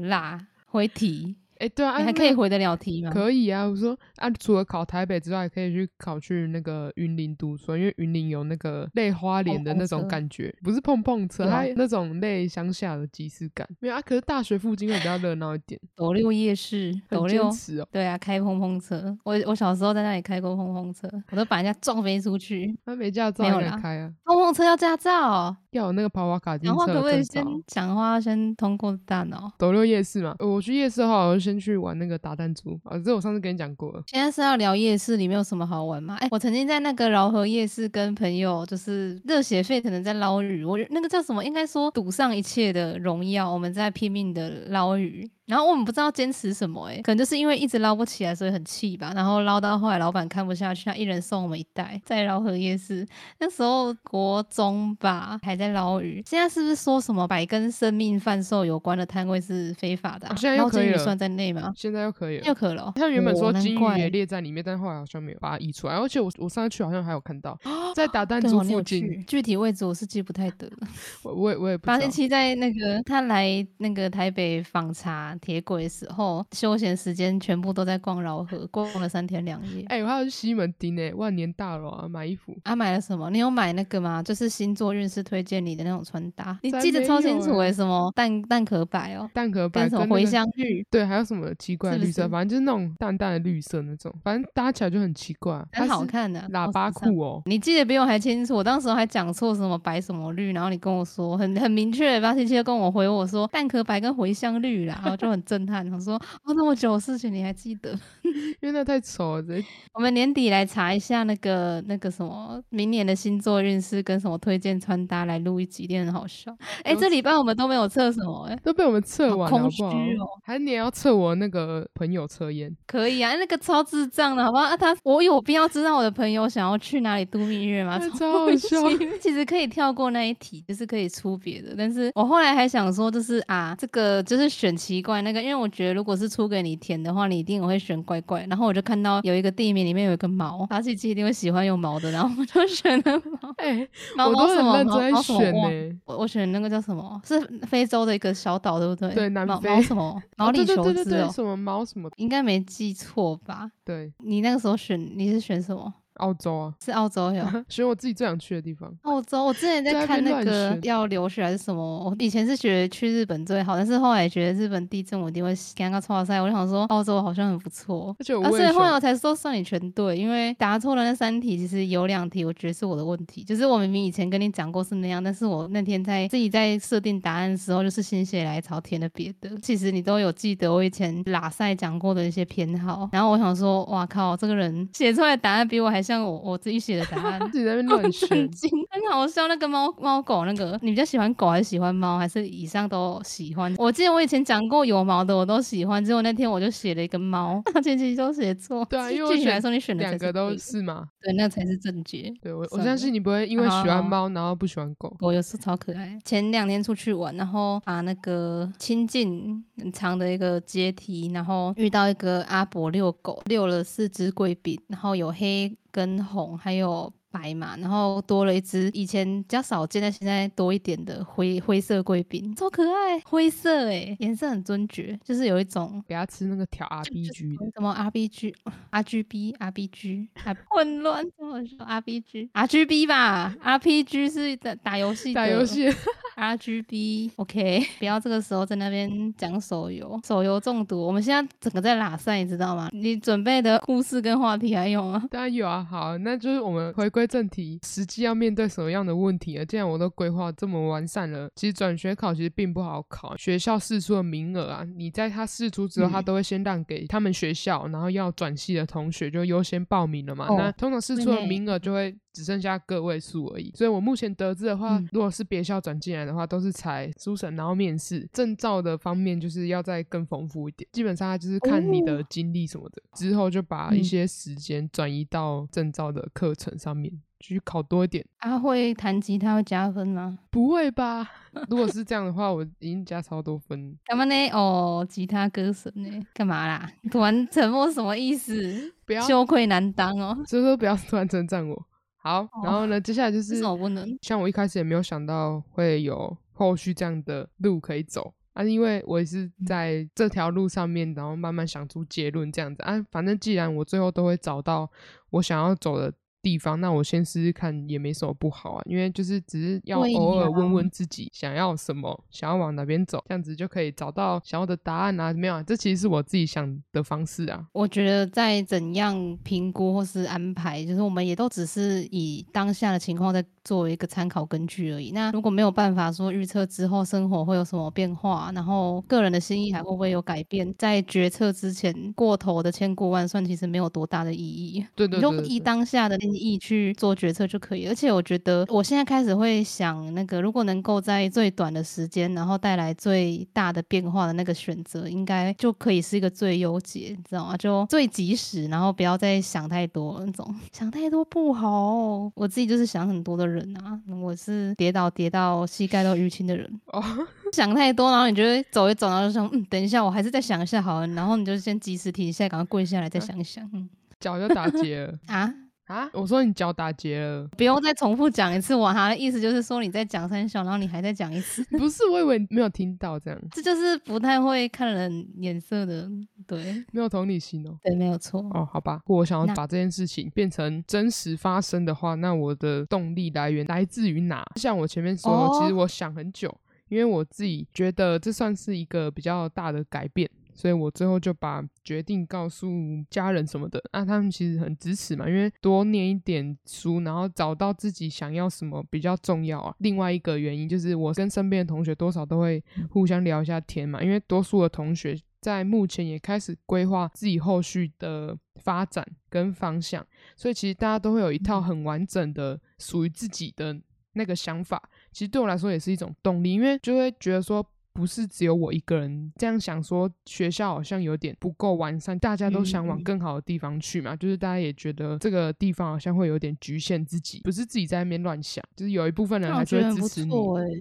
[0.02, 1.36] 辣回题。
[1.58, 3.10] 哎，对啊，你还可以回得了题吗？
[3.10, 13.68] 可以啊，我说啊，除了考台北之外，可以去考去那个云林读书，因为云林有那个泪花莲的那种感觉，不是碰碰车，它那种类乡下的即视感。
[13.80, 15.80] 没有啊，可是大学附近会比较热闹一点。
[15.96, 17.50] 斗六夜市，斗六，
[17.90, 19.16] 对啊，开碰碰车。
[19.24, 22.76] 我我小时候在那里开过碰碰车，我都把人家撞飞出去。
[22.84, 24.12] 他没驾照，没有开啊。
[24.24, 26.76] 碰碰车要驾照，要有那个跑跑卡丁车。
[26.76, 29.50] 讲话可不可以先讲话先通过大脑？
[29.58, 32.18] 斗六夜市嘛，我去夜市的话，我就先去玩那个。
[32.20, 32.98] 打弹珠啊！
[32.98, 34.02] 这我上次跟你讲过了。
[34.08, 36.16] 现在是要聊夜市里面有什么好玩吗？
[36.20, 41.44] 哎，我曾经在那个饶河夜市跟朋友就是热血沸腾的在捞鱼，我那个叫什么？
[41.44, 45.30] 应该说赌上一切的荣耀，我们在拼命的捞鱼。
[45.48, 49.12] 然后我们不知道坚持什么，哎，可能就是因为一直捞不起来，所以很气吧。
[49.16, 52.00] 然后捞到后来，老板看不下去，他一人送我们一袋。
[52.04, 53.06] 在饶河夜市，
[53.40, 56.22] 那时候国中吧，还在捞鱼。
[56.26, 60.28] 现在是不是说什么百跟生命贩售有关的摊位是非法的？
[60.36, 61.72] 现在又可以，算在内吗？
[61.74, 62.92] 现在又可以了，又可了。
[62.94, 65.94] 他原本说金鱼也列在里面，但后来好像没有把它移出来。
[65.94, 67.58] 而且我我上次去好像还有看到，
[67.96, 70.88] 在打弹珠附近，具体位置我是记不太得了。
[71.22, 71.86] 我我也我也不。
[71.86, 76.44] 八星期在那个他来那个台北访查铁轨的时候。
[76.52, 79.84] 休闲时间全部都在逛饶河，逛了三天两夜。
[79.88, 82.56] 哎，我还要去西门町诶，万年大楼啊，买衣服。
[82.64, 83.30] 啊，买了什么？
[83.30, 84.22] 你有买那个吗？
[84.22, 87.72] 就是星座运势推荐你的那种穿搭，你记得超清楚诶。
[87.72, 90.84] 什么蛋蛋壳白哦，蛋壳白跟什么茴香绿？
[90.90, 92.28] 对，还有什么奇怪的绿色？
[92.28, 97.42] 反正就是那种淡淡的绿色那种，反正搭起来就很奇怪，很好看的喇叭裤哦。
[97.46, 106.88] 你记得比我还清楚，我当时还讲错什么白什么绿，然后你跟我说很很明确，八七七跟我回我说蛋壳白跟茴香绿啦，然后就很震撼，我说哦那么久。
[106.88, 107.92] 的事情你还记得？
[108.24, 109.44] 因为那太丑了。
[109.92, 116.56] 我们年底来查一下那个那个什么明年的星座运势跟什么推荐穿搭来录一集，一定很好笑。
[116.82, 120.26] 哎，这礼拜我们都没有测什么，哎，都被我们测完了，空虚哦。
[120.44, 122.74] 还你也要测我那个朋友测验？
[122.86, 124.64] 可以啊，那个超智障的，好不好？
[124.64, 127.98] 啊，他我有必要知道我的朋友想要去哪里度蜜月吗？
[128.18, 128.78] 超好笑。
[129.20, 131.74] 其实可以跳过那一题，就是可以出别的。
[131.76, 136.78] 但是我后来还想说，就是啊，这个就是选奇怪那个，因为我觉得如果是出给你。
[136.78, 138.46] 填的话，你一定会选怪怪。
[138.48, 143.52] 然后我就看到有一个地名里面有一个毛，阿七七一定会喜欢有毛的，然后我就选了毛。
[143.58, 144.84] 哎，毛毛什么？
[144.84, 145.98] 毛选呢？
[146.04, 147.20] 我我选那个叫什么？
[147.24, 149.12] 是非洲的一个小岛，对不对？
[149.12, 149.68] 对，南非。
[149.68, 150.22] 毛什么？
[150.38, 151.30] 毛里求斯哦？
[151.34, 152.08] 什么毛什么？
[152.16, 153.68] 应该没记错吧？
[153.84, 154.12] 对。
[154.18, 155.92] 你那个时候选，你是选什么？
[156.18, 158.92] 澳洲啊，是澳洲有，选我自己最想去的地方。
[159.02, 168.14] 澳洲，我之前在看那个要留学还是什么，我以前是觉得去日本最好，但是后来觉得日本地震我一定会尴尬错赛，我就想说澳洲好像很不错。
[168.18, 179.50] 而且我后来我才说算你全对，因为答错了那三题，其实有两题我觉得是我的问题，就是我明明以前跟你讲过是那样，但是我那天在自己在设定答案的时候，就是心血来潮填的别的。
[179.62, 189.46] 其实你都有记得我以前拉赛讲过的一些偏好，然后我想说，哇靠，这个人写出来答案比我还像我我自己写的答案，自己在那 乱选，很好笑。
[189.46, 193.74] 那个猫猫狗那个，你比较喜欢狗还是喜欢猫，还是以上都喜欢？
[193.76, 198.82] 我记得我以前讲过有毛的我都喜欢，结果那天我就写了一个猫， 前期都写错。
[198.86, 201.06] 对啊，因为具体来说你选的两个都是吗？
[201.20, 202.32] 对，那才是正解。
[202.40, 205.14] 对我我相信你不会因为喜欢猫然后不喜欢狗。
[205.18, 206.18] 狗有时超可爱。
[206.24, 217.12] 前两天出去玩，然后把那个亲近很长的一个阶梯，然后遇到一个阿伯遛狗，遛了四只贵宾，然后有黑跟红，还有。
[217.38, 228.52] 白嘛，然后多了一只以前比较少见，但现在多一点的灰灰色贵宾，超可爱，灰色哎，颜色很尊爵，就是有一种给他吃那个调 R B G 的，什么 R B G
[228.90, 234.28] R G B R B G，还混乱，怎么说 R B G R G B 吧，R P G
[234.28, 235.88] 是打打游戏打游戏
[236.34, 242.88] R G B OK， 不要这个时候在那边讲手游，手游中毒，我们现在整个在拉赛，你知道吗？
[242.92, 245.24] 你准备的故事跟话题还有吗？
[245.30, 247.27] 当然有啊，好，那就是我们回归。
[247.28, 249.64] 归正题，实际要面对什么样的问题啊？
[249.66, 253.36] 既然我都规划这么完善了，其实转学考其实并不好考。
[253.36, 260.46] 学校试出的名额啊，你在他试出之后，他都会先让给他们学校，然后要转系的同学就优先报名了嘛。
[260.56, 263.70] 那通常试出的名额就会只剩下个位数而已。
[263.74, 268.26] 所以我目前得知的话，如果是别校转进来的话，都是才初审，然后面试。
[268.32, 270.88] 证照的方面就是要再更丰富一点。
[270.92, 277.12] 基本上他就是看你的经历什么的，之后就把一些时间转移到证照的课程上面。
[277.40, 278.24] 继续考多一点。
[278.38, 280.38] 他会弹吉他会加分吗？
[280.50, 281.30] 不会吧？
[281.68, 283.96] 如果是这样的话，我已经加超多分。
[284.04, 284.48] 干嘛呢？
[284.50, 286.08] 哦，吉他歌神呢？
[286.34, 286.90] 干嘛啦？
[287.10, 288.92] 突然 沉默什么意思？
[289.04, 290.36] 不要羞愧难当哦。
[290.46, 291.86] 所以说不要突然称赞我。
[292.20, 293.00] 好，然后呢？
[293.00, 294.18] 接下来就是，我不能。
[294.22, 303.00] 像我一开始也没有想到会有后续这样的路可以走啊，因为我也是在这条路上面，然后慢慢想出结论这样子啊。
[303.12, 304.90] 反正既然我最后都会找到
[305.30, 306.12] 我想要走的。
[306.42, 315.32] 地方，那我先试试看也没什么不好啊，因为就是只是要偶尔问问自己想要什么，想要往哪边走，这样子就可以找到想要的答案啊？
[315.32, 315.62] 没有啊？
[315.62, 317.66] 这其实是我自己想的方式啊。
[317.72, 325.10] 我觉得在怎样评估或是安排，就是我们也都只是以当下的情况在作为一个参考根据而已。
[325.10, 334.86] 那如果没有办法说预测之后生活会有什么变化，然后个人的心意还会不会有改变，在决策之前过头的千过万算，其实没有多大的意义。
[334.94, 336.16] 对对，就以当下的。
[336.34, 347.56] 意去做决策就可以，而且我觉得我现在开始会想，那个如果能够在最短的时间，然后带来最大的变化的那个选择，应该就可以是一个最优解，你知道吗？
[347.56, 352.30] 就最及时，然后不要再想太多那种，想太多不好。
[352.34, 356.68] 我自己就是想很多的人啊，我是跌倒跌到膝盖都淤青的人。
[356.86, 357.02] 哦，
[357.52, 361.06] 想太多，然后你就会走一走，然后就想，嗯，等一下，我还是再想一下好了。
[361.08, 363.68] 然后你就先及时停一下，赶快跪下来再想一想。
[363.72, 363.88] 嗯，
[364.20, 365.52] 脚就打结了 啊。
[365.88, 366.08] 啊！
[366.12, 368.74] 我说你脚打结了，不用再重复讲一次。
[368.74, 371.64] 我他的意思就是说你在讲三小，然后你还在讲一次。
[371.78, 373.40] 不是，我以为没有听到这样。
[373.52, 376.08] 这就是不太会看人眼色的，
[376.46, 377.76] 对，没有同理心哦。
[377.82, 378.40] 对，没有错。
[378.52, 379.00] 哦，好吧。
[379.06, 384.44] 我想要把这件事情变成真实发生的话，那我的动力来源来自于哪？
[384.56, 386.54] 像我前面说，其实我想很久，
[386.88, 390.28] 因为我自己觉得这算是一个比较大的改变。
[390.58, 392.68] 所以我最后就把决定告诉
[393.08, 399.72] 家人什么的，那他们其实很支持嘛，因为多念一点书，然后找到自己想要什么比较重要啊。
[399.78, 410.04] 另外一个原因就是我跟身边的同学多少都会互相聊一下天嘛，因为多数的同学在目前也开始规划自己后续的发展跟方向，
[410.36, 413.80] 所以其实大家都会有一套很完整的属于自己的
[414.14, 414.82] 那个想法。
[415.12, 417.64] 其实对我来说也是一种动力，因为就会觉得说。
[417.98, 424.14] 不是只有我一个人这样想，说学校好像有点不够完善，大家都想往更好的地方去嘛。
[424.14, 430.32] 就是大家也觉得这个地方好像会有点局限自己，不是自己在那边乱想，就是有一部分人还是会支持你。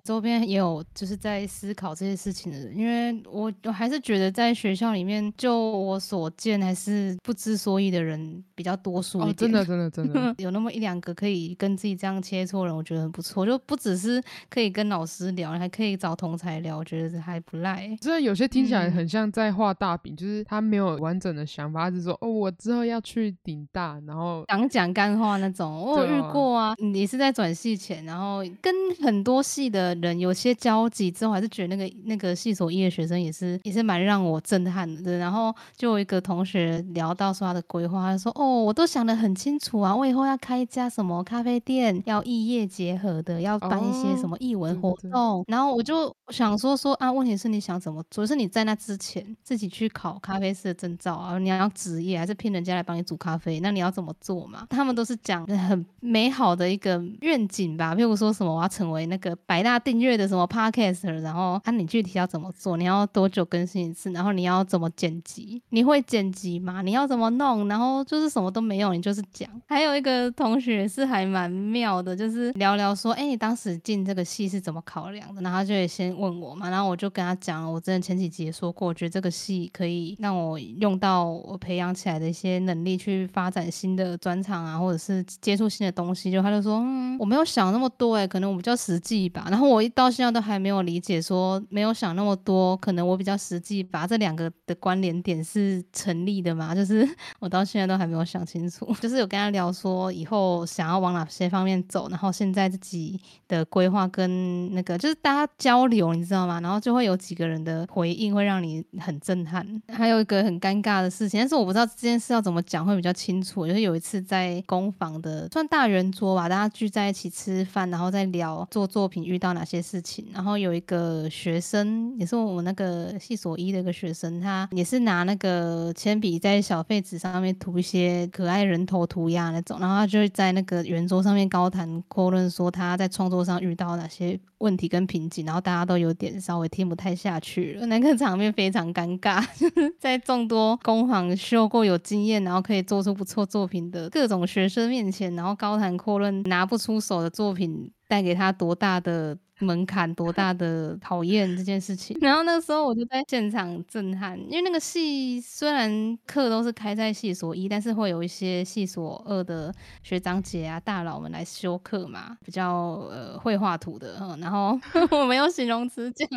[0.03, 9.35] 周边也有就是在思考这些事情的人，因为我我还是觉得在学校里面，就我所见，还是不知所以的人比较多数一点。
[9.35, 13.43] 真的，真的，真的 有那么一两个可以跟自己这样切磋人，我觉得很不错。
[13.43, 17.06] 就不只是可以跟老师聊，还可以找同才聊，我觉得。
[17.09, 17.89] 觉得还不赖。
[18.01, 25.81] 虽然有些听起来很像在画大饼，就是他没有完整的想法，只是说哦，我之后要去顶大，然后讲讲干话那种。
[25.81, 35.17] 我有遇过啊，你是在转系前，然后跟很多系的人有些交集之后，还是觉得那个那个系所一的学生也是也是蛮让我震撼的。
[35.17, 45.43] 然后就有一个同学聊到说他的规划，他说哦，我都想得很清楚啊，我以后要开一家什么咖啡店，要异业结合的，要办一些什么艺文活动。
[45.47, 48.25] 然后我就想说说啊，问题是你想怎么做？
[48.25, 51.37] 是你在那之前自己去考咖啡师的证照啊？
[51.39, 53.59] 你要职业还是聘人家来帮你煮咖啡？
[53.59, 54.65] 那你要怎么做嘛？
[54.69, 62.77] 他们都是讲很美好的一个愿景吧，譬如说什么我要成为那个百大订阅的什么 podcast，然后啊，你具体要怎么做？
[62.77, 64.11] 你要多久更新一次？
[64.11, 65.61] 然后你要怎么剪辑？
[65.69, 66.81] 你会剪辑吗？
[66.81, 67.67] 你要怎么弄？
[67.67, 69.49] 然后就是什么都没有，你就是讲。
[69.67, 75.41] 还有一个同学是还蛮妙的，就是聊聊说，哎，你当时进这个系是怎么考量的？
[75.41, 86.31] 然后就会先问我嘛，然后我就跟他讲，我真的前几集也说过，我觉得这个戏可以让我用到我培养起来的一些能力，去发展新的专长啊，或者是接触新的东西。
[86.31, 89.47] 就他就说，嗯，我没有想那么多，哎，可能我比较实际吧。
[89.49, 94.05] 然后我一到现在都还没有理解，说没有想那么多，可能我比较实际吧。
[94.05, 96.75] 这两个的关联点是成立的嘛？
[96.75, 97.09] 就是
[97.39, 98.85] 我到现在都还没有想清楚。
[99.01, 106.59] 就是有跟他聊说，以后想要往哪些方面走，然后现在自己的规划跟那个，就是大家交流，你知道吗？
[106.67, 109.65] 然后就会有几个人的回应会让你很震撼。
[109.87, 113.65] 还有一个很尴尬的事情，但是我不知道这件事要怎么讲会比较清楚。
[113.65, 120.27] 就是有一次在工坊的算大圆桌吧，大家聚在一起吃饭，然后再聊做作品遇到哪些事情。
[120.33, 129.79] 然后有一个学生，也是我们那个系所一的一个学生，他也是拿那个铅笔在小废纸上面涂一些可爱人头涂鸦那种。
[129.79, 135.45] 然后他就在那个圆桌上面高谈阔论，说他在创作上遇到哪些问题跟瓶颈。
[135.45, 139.45] 然后大家都有点稍我听不太下去了，那个场面非常尴尬。
[139.99, 149.37] 在众多工坊修过有经验，然后可以做出不错作品的各种学生面前，然后高谈阔论拿不出手的作品，带给他多大的？
[149.59, 162.71] 门槛多大的讨厌这件事情，然后那个时候我就在现场震撼，因为那个系虽然课都是开在系所一，但是会有一些系所二的学长姐啊大佬们来修课嘛，比较
[163.09, 164.79] 呃会画图的，嗯然后
[165.09, 166.29] 我没有形容词讲，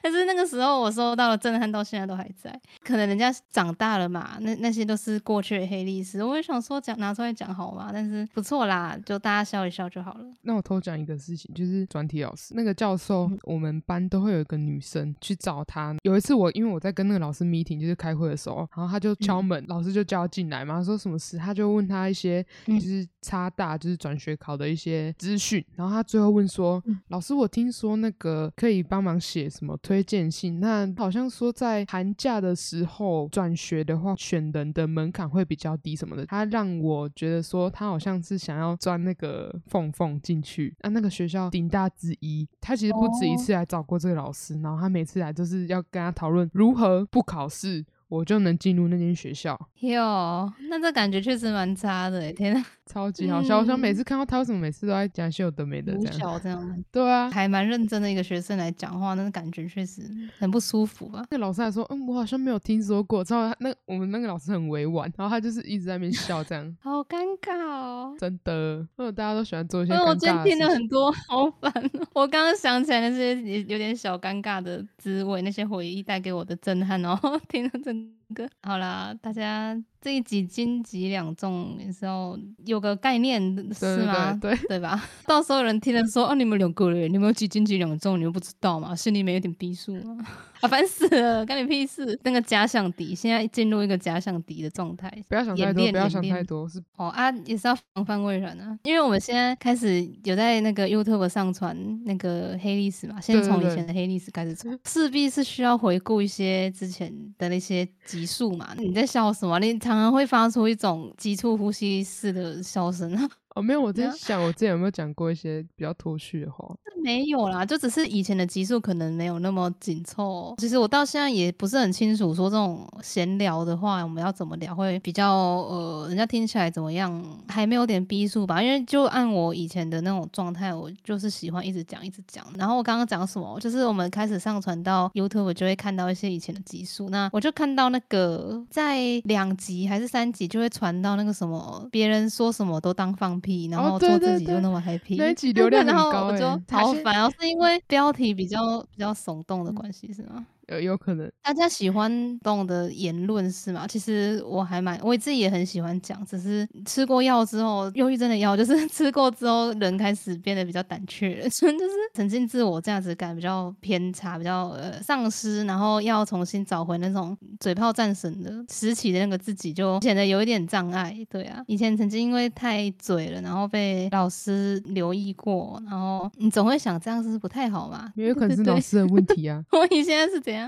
[0.00, 7.90] 但是那个时候我收到了震撼到现在都还在，可能人家长大了嘛，那那些都是过去的黑历史，我也想说讲拿出来讲好吗？
[7.92, 10.24] 但是不错啦，就大家笑一笑就好了。
[10.42, 12.54] 那我偷讲一个事情，就是专题老师。
[12.54, 15.96] 那个教授，我们班都会有一个女生去找他。
[16.02, 25.64] 有一次我因为我在跟那个老师 meeting，就是开会的时候，然后他就敲门，老师就叫他进来嘛，说什么事，他就问他一些就是差大就是转学考的一些资讯。
[25.76, 30.60] 然后他最后问说：“老师，我听说那个可以帮忙写什么推荐信？
[30.60, 40.74] 那好像说在寒假的时候转学的话，选人的门槛会比较低什么的。”他让我觉得说他好像是想要钻那个缝缝进去。
[40.80, 42.90] 啊，那个学校顶大之一，他其实。
[43.00, 47.82] 不止一次来找过这个老师，然后他每次来就是要跟他讨论如何不考试。
[48.08, 52.32] 我就能进入那间学校哟，那这感觉确实蛮差的哎！
[52.32, 52.60] 天呐，
[52.90, 53.58] 超级好笑！
[53.60, 56.40] 我想每次看到他，为什么每次都在讲些有的没的这样？
[56.42, 60.02] 这样 对啊，还蛮认真的一个学生来讲话，那个感觉确实
[60.38, 61.24] 很不舒服吧？
[61.30, 63.22] 那老师还说，嗯，我好像没有听说过。
[63.22, 68.16] 之后那我们那个老师很委婉，然后他就是一直在那边笑，这样 好尴尬哦！
[68.18, 69.94] 真的，因为大家都喜欢做一些。
[69.94, 71.72] 我今天听了很多，好烦！
[72.12, 77.18] 我刚刚想起来那些有点小尴尬的滋味，那些回忆带给我的震撼哦，
[77.48, 78.10] 听了整。
[78.32, 79.76] 个好啦，大家。
[80.00, 83.40] 这一集斤几两重也是要有个概念
[83.74, 84.32] 是吗？
[84.40, 85.02] 对 对吧？
[85.26, 88.94] 到时候有人听了说哦，你们两个人，你们有几斤几两重，你们不知道吗？
[88.96, 90.26] 心里面有点逼数吗？
[90.60, 92.18] 啊，烦死了，干你屁事！
[92.22, 108.74] 那个假想敌现在进入一个假想敌的状态，不要想太多，不要想太多，是哦啊，也是要防范未然啊，因为我们现在开始有在那个 YouTube 上传那个黑历史嘛，先从以前的黑历史开始传，势必是需要回顾一些之前的那些集数嘛。
[108.76, 109.58] 你在笑什么？
[109.58, 109.80] 你？
[109.80, 113.16] 常常会发出一种急促呼吸式的笑声。
[113.54, 116.72] 哦，没有，我在想，我之前有没有讲过一些比较脱序的话？
[117.02, 120.54] 没有啦，就只是以前的集数可能没有那么紧凑。
[120.58, 127.10] 其实我到现在也不是很清楚，说这种闲聊的话，我们要怎么聊会比较呃，人家听起来怎么样？
[127.48, 128.62] 还没有点逼数吧？
[128.62, 132.44] 因为就按我以前的那种状态，我就是喜欢一直讲一直讲。
[132.56, 133.58] 然后我刚刚讲什么？
[133.58, 137.08] 就是我们开始上传到 YouTube，就会看到一些以前的集数。
[137.08, 143.39] 那我就看到那个在两集还是三集，就会传到那个什么，别人说什么都当放。
[143.40, 150.46] 屁，然后做自己就那么 happy，那一集流量很高哎，好烦哦，是因为标题比较比较耸动的关系是吗？
[150.70, 153.86] 有有可能，大家喜欢动的言论是吗？
[153.88, 161.76] 其实我还蛮，我自己也很喜欢讲，只是吃过药之后，忧郁症的药 就是吃过之后，人开始变得比较胆怯了， 就是
[162.14, 171.16] 曾经自我价值感比较偏差，比较呃丧失，然后要重新找回那种嘴炮战神的时期的那个自己，就显得有一点障碍。
[171.28, 178.12] 对啊，以前曾经因为太嘴了，然后被老师留意过，然后你总会想这样是不太好嘛？
[178.14, 179.62] 也有可能是老师的问题啊。
[179.72, 180.59] 我以现在是怎样？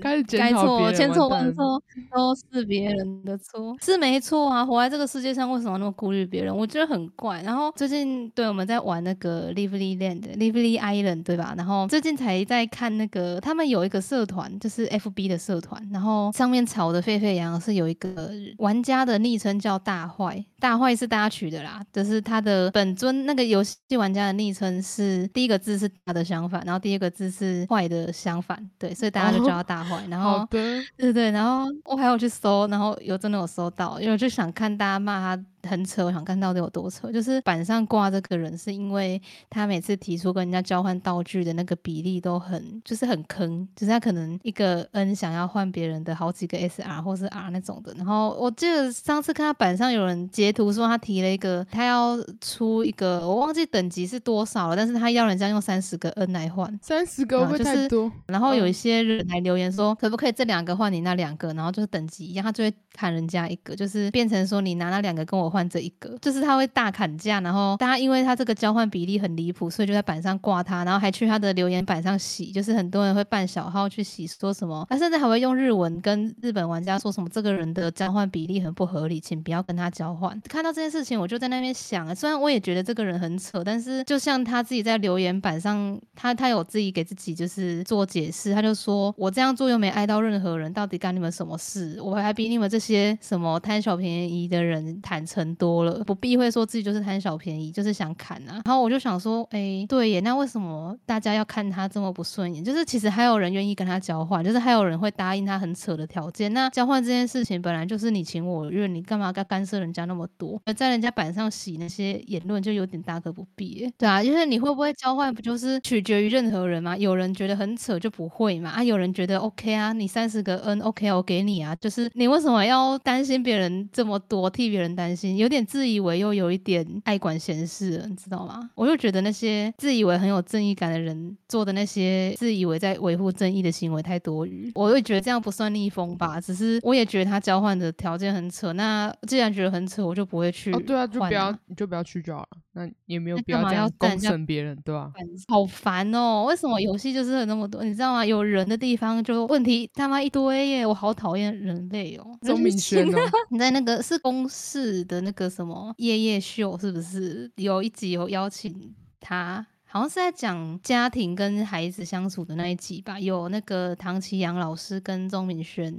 [0.00, 4.64] 开始该错千错万错都是别人的错，是没错啊！
[4.64, 6.56] 活在这个世界上，为什么那么顾虑别人？
[6.56, 7.42] 我觉得很怪。
[7.42, 11.54] 然后最近对我们在玩那个 Lively Land，Lively Island，对吧？
[11.56, 28.94] 然后最近才在看那个，他们有一个社团，就是 FB 的社团，然后上面吵得沸沸扬扬，是有一个玩家的昵称叫大坏，大坏是大家取的啦，就是他的本尊那个游戏玩家的昵称是第一个字是大的相反，然后第二个字是坏的相反，对。
[28.94, 35.44] 所以大家就叫他大坏，然后对对对，然后我还有去搜，然后有真的有搜到，因为我就想看大家骂他。
[35.68, 37.10] 很扯，我想看到底有多扯。
[37.12, 43.66] 就是板上挂这个人，是因为他每次提出跟人家交换道具的那个比例都很，就是很坑。
[43.74, 47.94] 就是他可能一个 N 想要换别人的好几个 SR 或是 R 那种的。
[47.96, 58.12] 然后我记得上次看他板上有人截图说他提了一个，他要出一个，我忘记等级是多少了，但是他要人家用三十个 N 来换，三十个会不会太多？
[58.26, 61.52] 然后有一些人来留言说，可不可以这两个换你那两个？
[61.54, 65.53] 然后就是等级一样，他就会砍人家一个，就是变成说你拿那两个跟我。
[65.54, 80.38] 换这一个，就是他会大砍价，然后大家因为他这个交换比例很离谱，所以就在板上挂他，然后还去他的留言板上洗，就是很多人会办小号去洗，说什么，他甚至还会用日文跟日本玩家说什么，这个人的交换比例很不合理，请不要跟他交换。
[80.48, 92.00] 看到这件事情，我就在那边想，虽然我也觉得这个人很扯，但是就像他自己在留言板上，他他有自己给自己就是做解释，他就说我这样做又没挨到任何人，到底干你们什么事？
[92.02, 95.43] 我还比你们这些什么贪小便宜的人坦诚。
[95.56, 98.62] 多了，不避讳说自己就是贪小便宜，就是想砍啊。
[98.64, 102.62] 然后我就想说，哎，对耶，那为什么大家要看他这么不顺眼？
[102.62, 106.52] 就是其实还有人愿意跟他交换，就是还有人会答应他很扯的条件。
[106.52, 110.60] 那交换这件事情本来就是你情我愿，你干嘛要干涉人家那么多？
[110.76, 113.90] 在人家板上洗那些言论就有点大可不必。
[113.98, 116.96] 对啊，因为你会不会交换，不就是取决于任何人吗？
[116.96, 121.74] 有人觉得很扯就不会嘛，啊，有人觉得 OK 啊，你三十个 N OK，我给你啊。
[121.76, 125.33] 就是你为什么要担心别人这么多，替别人担心？
[125.36, 128.70] 有点自以为又有一点爱管闲事，你知道吗？
[128.74, 136.40] 我就觉得那些自以为很有正义感的人做的那些自以为在维护正义的行为太多余，我会觉得这样不算逆风吧。
[136.40, 138.72] 只是我也觉得他交换的条件很扯。
[138.72, 140.72] 那既然觉得很扯，我就不会去。
[140.72, 142.48] 哦，对啊，就不要，你就不要去就好了。
[142.74, 145.12] 那也没有必要这样攻审别人，对吧？
[145.48, 146.44] 好烦哦！
[146.48, 147.84] 为什么游戏就是有那么多？
[147.84, 148.26] 你知道吗？
[148.26, 150.84] 有人的地方就问题他妈一堆耶！
[150.84, 152.26] 我好讨厌人类哦。
[152.42, 153.18] 钟明轩哦，
[153.50, 159.64] 你在那个是公式的那个什么夜夜秀，是不是有一集有邀请他？
[159.94, 165.94] 好像是在讲家庭跟孩子相处的那一集吧，有那个唐奇阳老师跟钟明轩，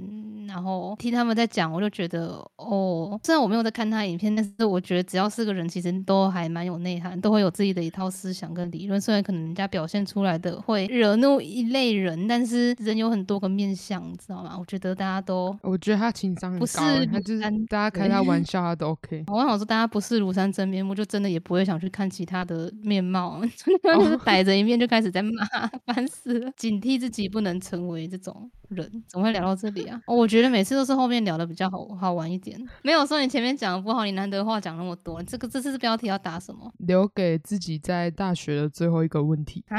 [0.46, 9.00] 然后听他们在讲，我就觉得哦，虽然我没有在看他影片，但是我觉得只要是个人，其实都还蛮有内涵，都会有自己的一套思想跟理论。
[9.00, 14.54] 虽然可能人家表现出来的会惹怒一类人，但是人有很多个面相，知道吗？
[14.58, 16.66] 我觉得大家都，我觉得他情商很高，
[17.10, 19.24] 他就是大家开他玩笑，他都 OK。
[19.28, 23.40] 我想说，大家不是庐山真面目，就真的也不会想去看其他的面貌。
[23.86, 25.30] 然后就是逮着一面就开始在骂，
[25.86, 26.52] 烦死了！
[26.56, 29.04] 警惕自己不能成为这种人。
[29.06, 30.00] 怎么会聊到这里啊？
[30.06, 32.58] 我觉得每次都是后面聊的比较好好玩一点。
[32.82, 35.22] 没有说你前面讲的不好，你难得话讲那么多。
[35.22, 36.72] 这个这次标题要打什么？
[36.78, 39.78] 留给自己在大学的最后一个问题啊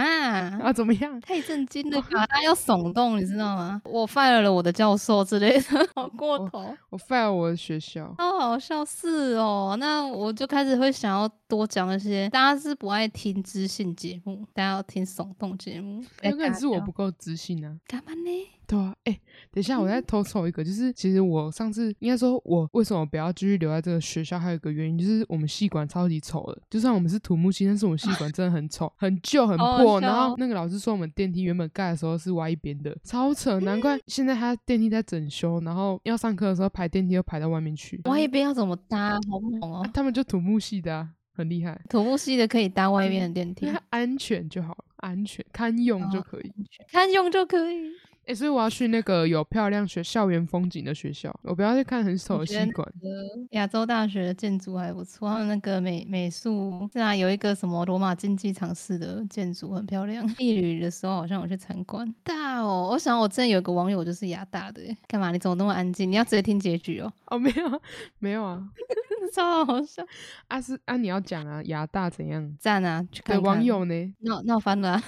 [0.62, 0.74] 啊！
[0.74, 1.20] 怎么样？
[1.22, 2.26] 太震惊了 吧！
[2.26, 3.82] 大家要耸动，你知道吗？
[3.86, 6.76] 我 fire 了我的教授之类的，好过头。
[6.90, 9.76] 我 fire 我的学校，哦好笑是哦。
[9.80, 12.30] 那我就开始会想要多讲一些。
[12.30, 14.46] 大家是不爱听知性节目。
[14.54, 17.76] 大家要听耸动节目，那可能是我不够知性啊。
[17.88, 18.57] 干嘛呢？
[18.68, 19.14] 对啊，哎，
[19.52, 24.38] 等一下，我再偷凑一个，就是其实我上次应该说，我为什么不要继续留在这个学校？
[24.38, 30.02] 还有一个原因就是我们系馆超级丑的，就算我们是土木系，但是我们系馆真的很丑、很旧、很 破。
[30.02, 38.02] 然后那个老师说，我们电梯原本盖的时候是歪一边的，超扯， 难怪现在他电梯在整修，然后要上课的时候排电梯又排到外面去。
[38.06, 39.14] 歪一边要怎么搭？
[39.30, 39.90] 好猛哦！
[39.94, 41.10] 他们就土木系的啊。
[41.34, 46.52] 很厉害，土木系的可以搭外面的电梯， 安全就好了，安全堪用就可以，
[46.92, 47.92] 堪用就可以。
[48.28, 52.86] 哎，所以我要去那个有漂亮学校园风景的学校，我不要去看很丑的西馆。
[53.52, 60.28] 亚洲大学的建筑还不错，他们那个美美术，是啊，有一个什么罗马竞技场式的建筑很漂亮。
[60.40, 62.14] 一旅的时候好像我去参观。
[62.22, 65.32] 大哦，我想我之前有个网友就是亚大的，干嘛？
[65.32, 66.12] 你怎么那么安静？
[66.12, 67.14] 你要直接听结局哦？
[67.28, 67.82] 哦，没有，
[68.20, 68.62] 没有啊，
[69.34, 70.04] 超好笑。
[70.50, 72.54] 啊是啊，你要讲啊，亚大怎样？
[72.60, 74.14] 赞啊，去看网友呢？
[74.20, 74.92] 闹闹翻了。
[74.92, 75.04] 啊！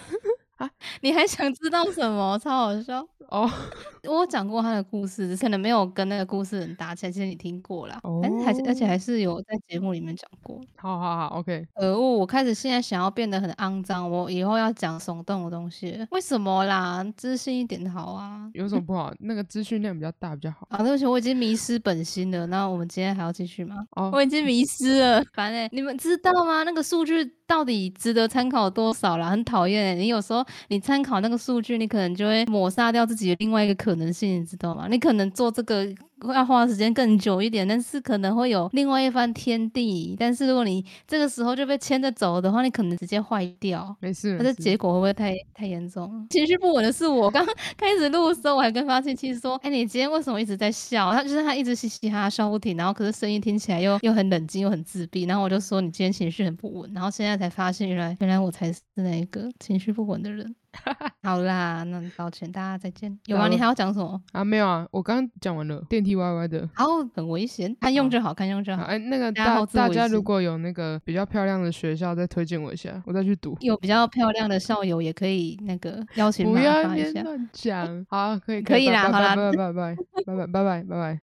[1.01, 2.37] 你还想知道什么？
[2.39, 3.49] 超好笑哦！
[4.07, 7.11] 我讲过他的故事，可能没有跟那个故事人搭起来。
[7.11, 10.59] 其实你听过了，哎，还而且还是有在节目里面讲过。
[10.77, 11.67] 好好好，OK。
[11.75, 12.17] 可恶！
[12.17, 16.05] 我开始现在想要变得很肮脏，我以后要讲耸动的东西。
[16.11, 17.05] 为什么啦？
[17.15, 18.49] 自信一点好啊。
[18.53, 19.13] 有什么不好？
[19.19, 20.67] 那个资讯量比较大比较好。
[20.71, 22.47] 啊，对不起，我已经迷失本心了。
[22.47, 23.75] 那我们今天还要继续吗？
[23.91, 25.23] 哦，我已经迷失了。
[25.33, 25.69] 烦哎！
[25.71, 26.63] 你们知道吗？
[26.63, 27.38] 那个数据。
[27.49, 29.31] 到底值得参考多少啦？
[29.31, 34.87] 很讨厌你有时候你参考那个数据，你可能就会抹杀掉自己的另外一个可能性，你知道吗？
[34.87, 35.87] 你可能做这个。
[36.33, 40.15] 要花时间更久一点，但是可能会有另外一番天地。
[40.19, 43.95] 但是如果你这个时候就被牵着走的话，你可能直接坏掉。
[43.99, 46.27] 没事，那这结果会不会太太严重？
[46.29, 47.29] 情绪不稳的是我。
[47.31, 47.45] 刚
[47.77, 55.23] 开始录的时候，我还跟发信器说：“哎，你今天为什么一直在笑？”他就是他一直嘻嘻哈哈笑不停，然后可是声音听起来又又很冷静又很自闭。
[55.23, 60.55] 然后我就说：“你今天情绪很不稳。”然后现在才发现，原来原来我才是那一个情绪不稳的人。
[61.23, 63.17] 好啦，那抱歉，大家再见。
[63.25, 63.47] 有吗？
[63.47, 64.43] 你还要讲什么啊？
[64.43, 65.83] 没有啊，我刚刚讲完了。
[65.89, 68.83] 电梯歪歪的，好，很危险，看用就好，看用就好。
[68.83, 73.57] 哎，那个大大家如果有那个比较漂亮的学校，再推荐我一下，我再去读。
[73.61, 76.45] 有比较漂亮的校友，也可以那个邀请。
[76.45, 79.95] 不要乱讲，好，可以可以啦，好啦，拜拜拜拜
[80.25, 81.17] 拜拜拜拜拜拜。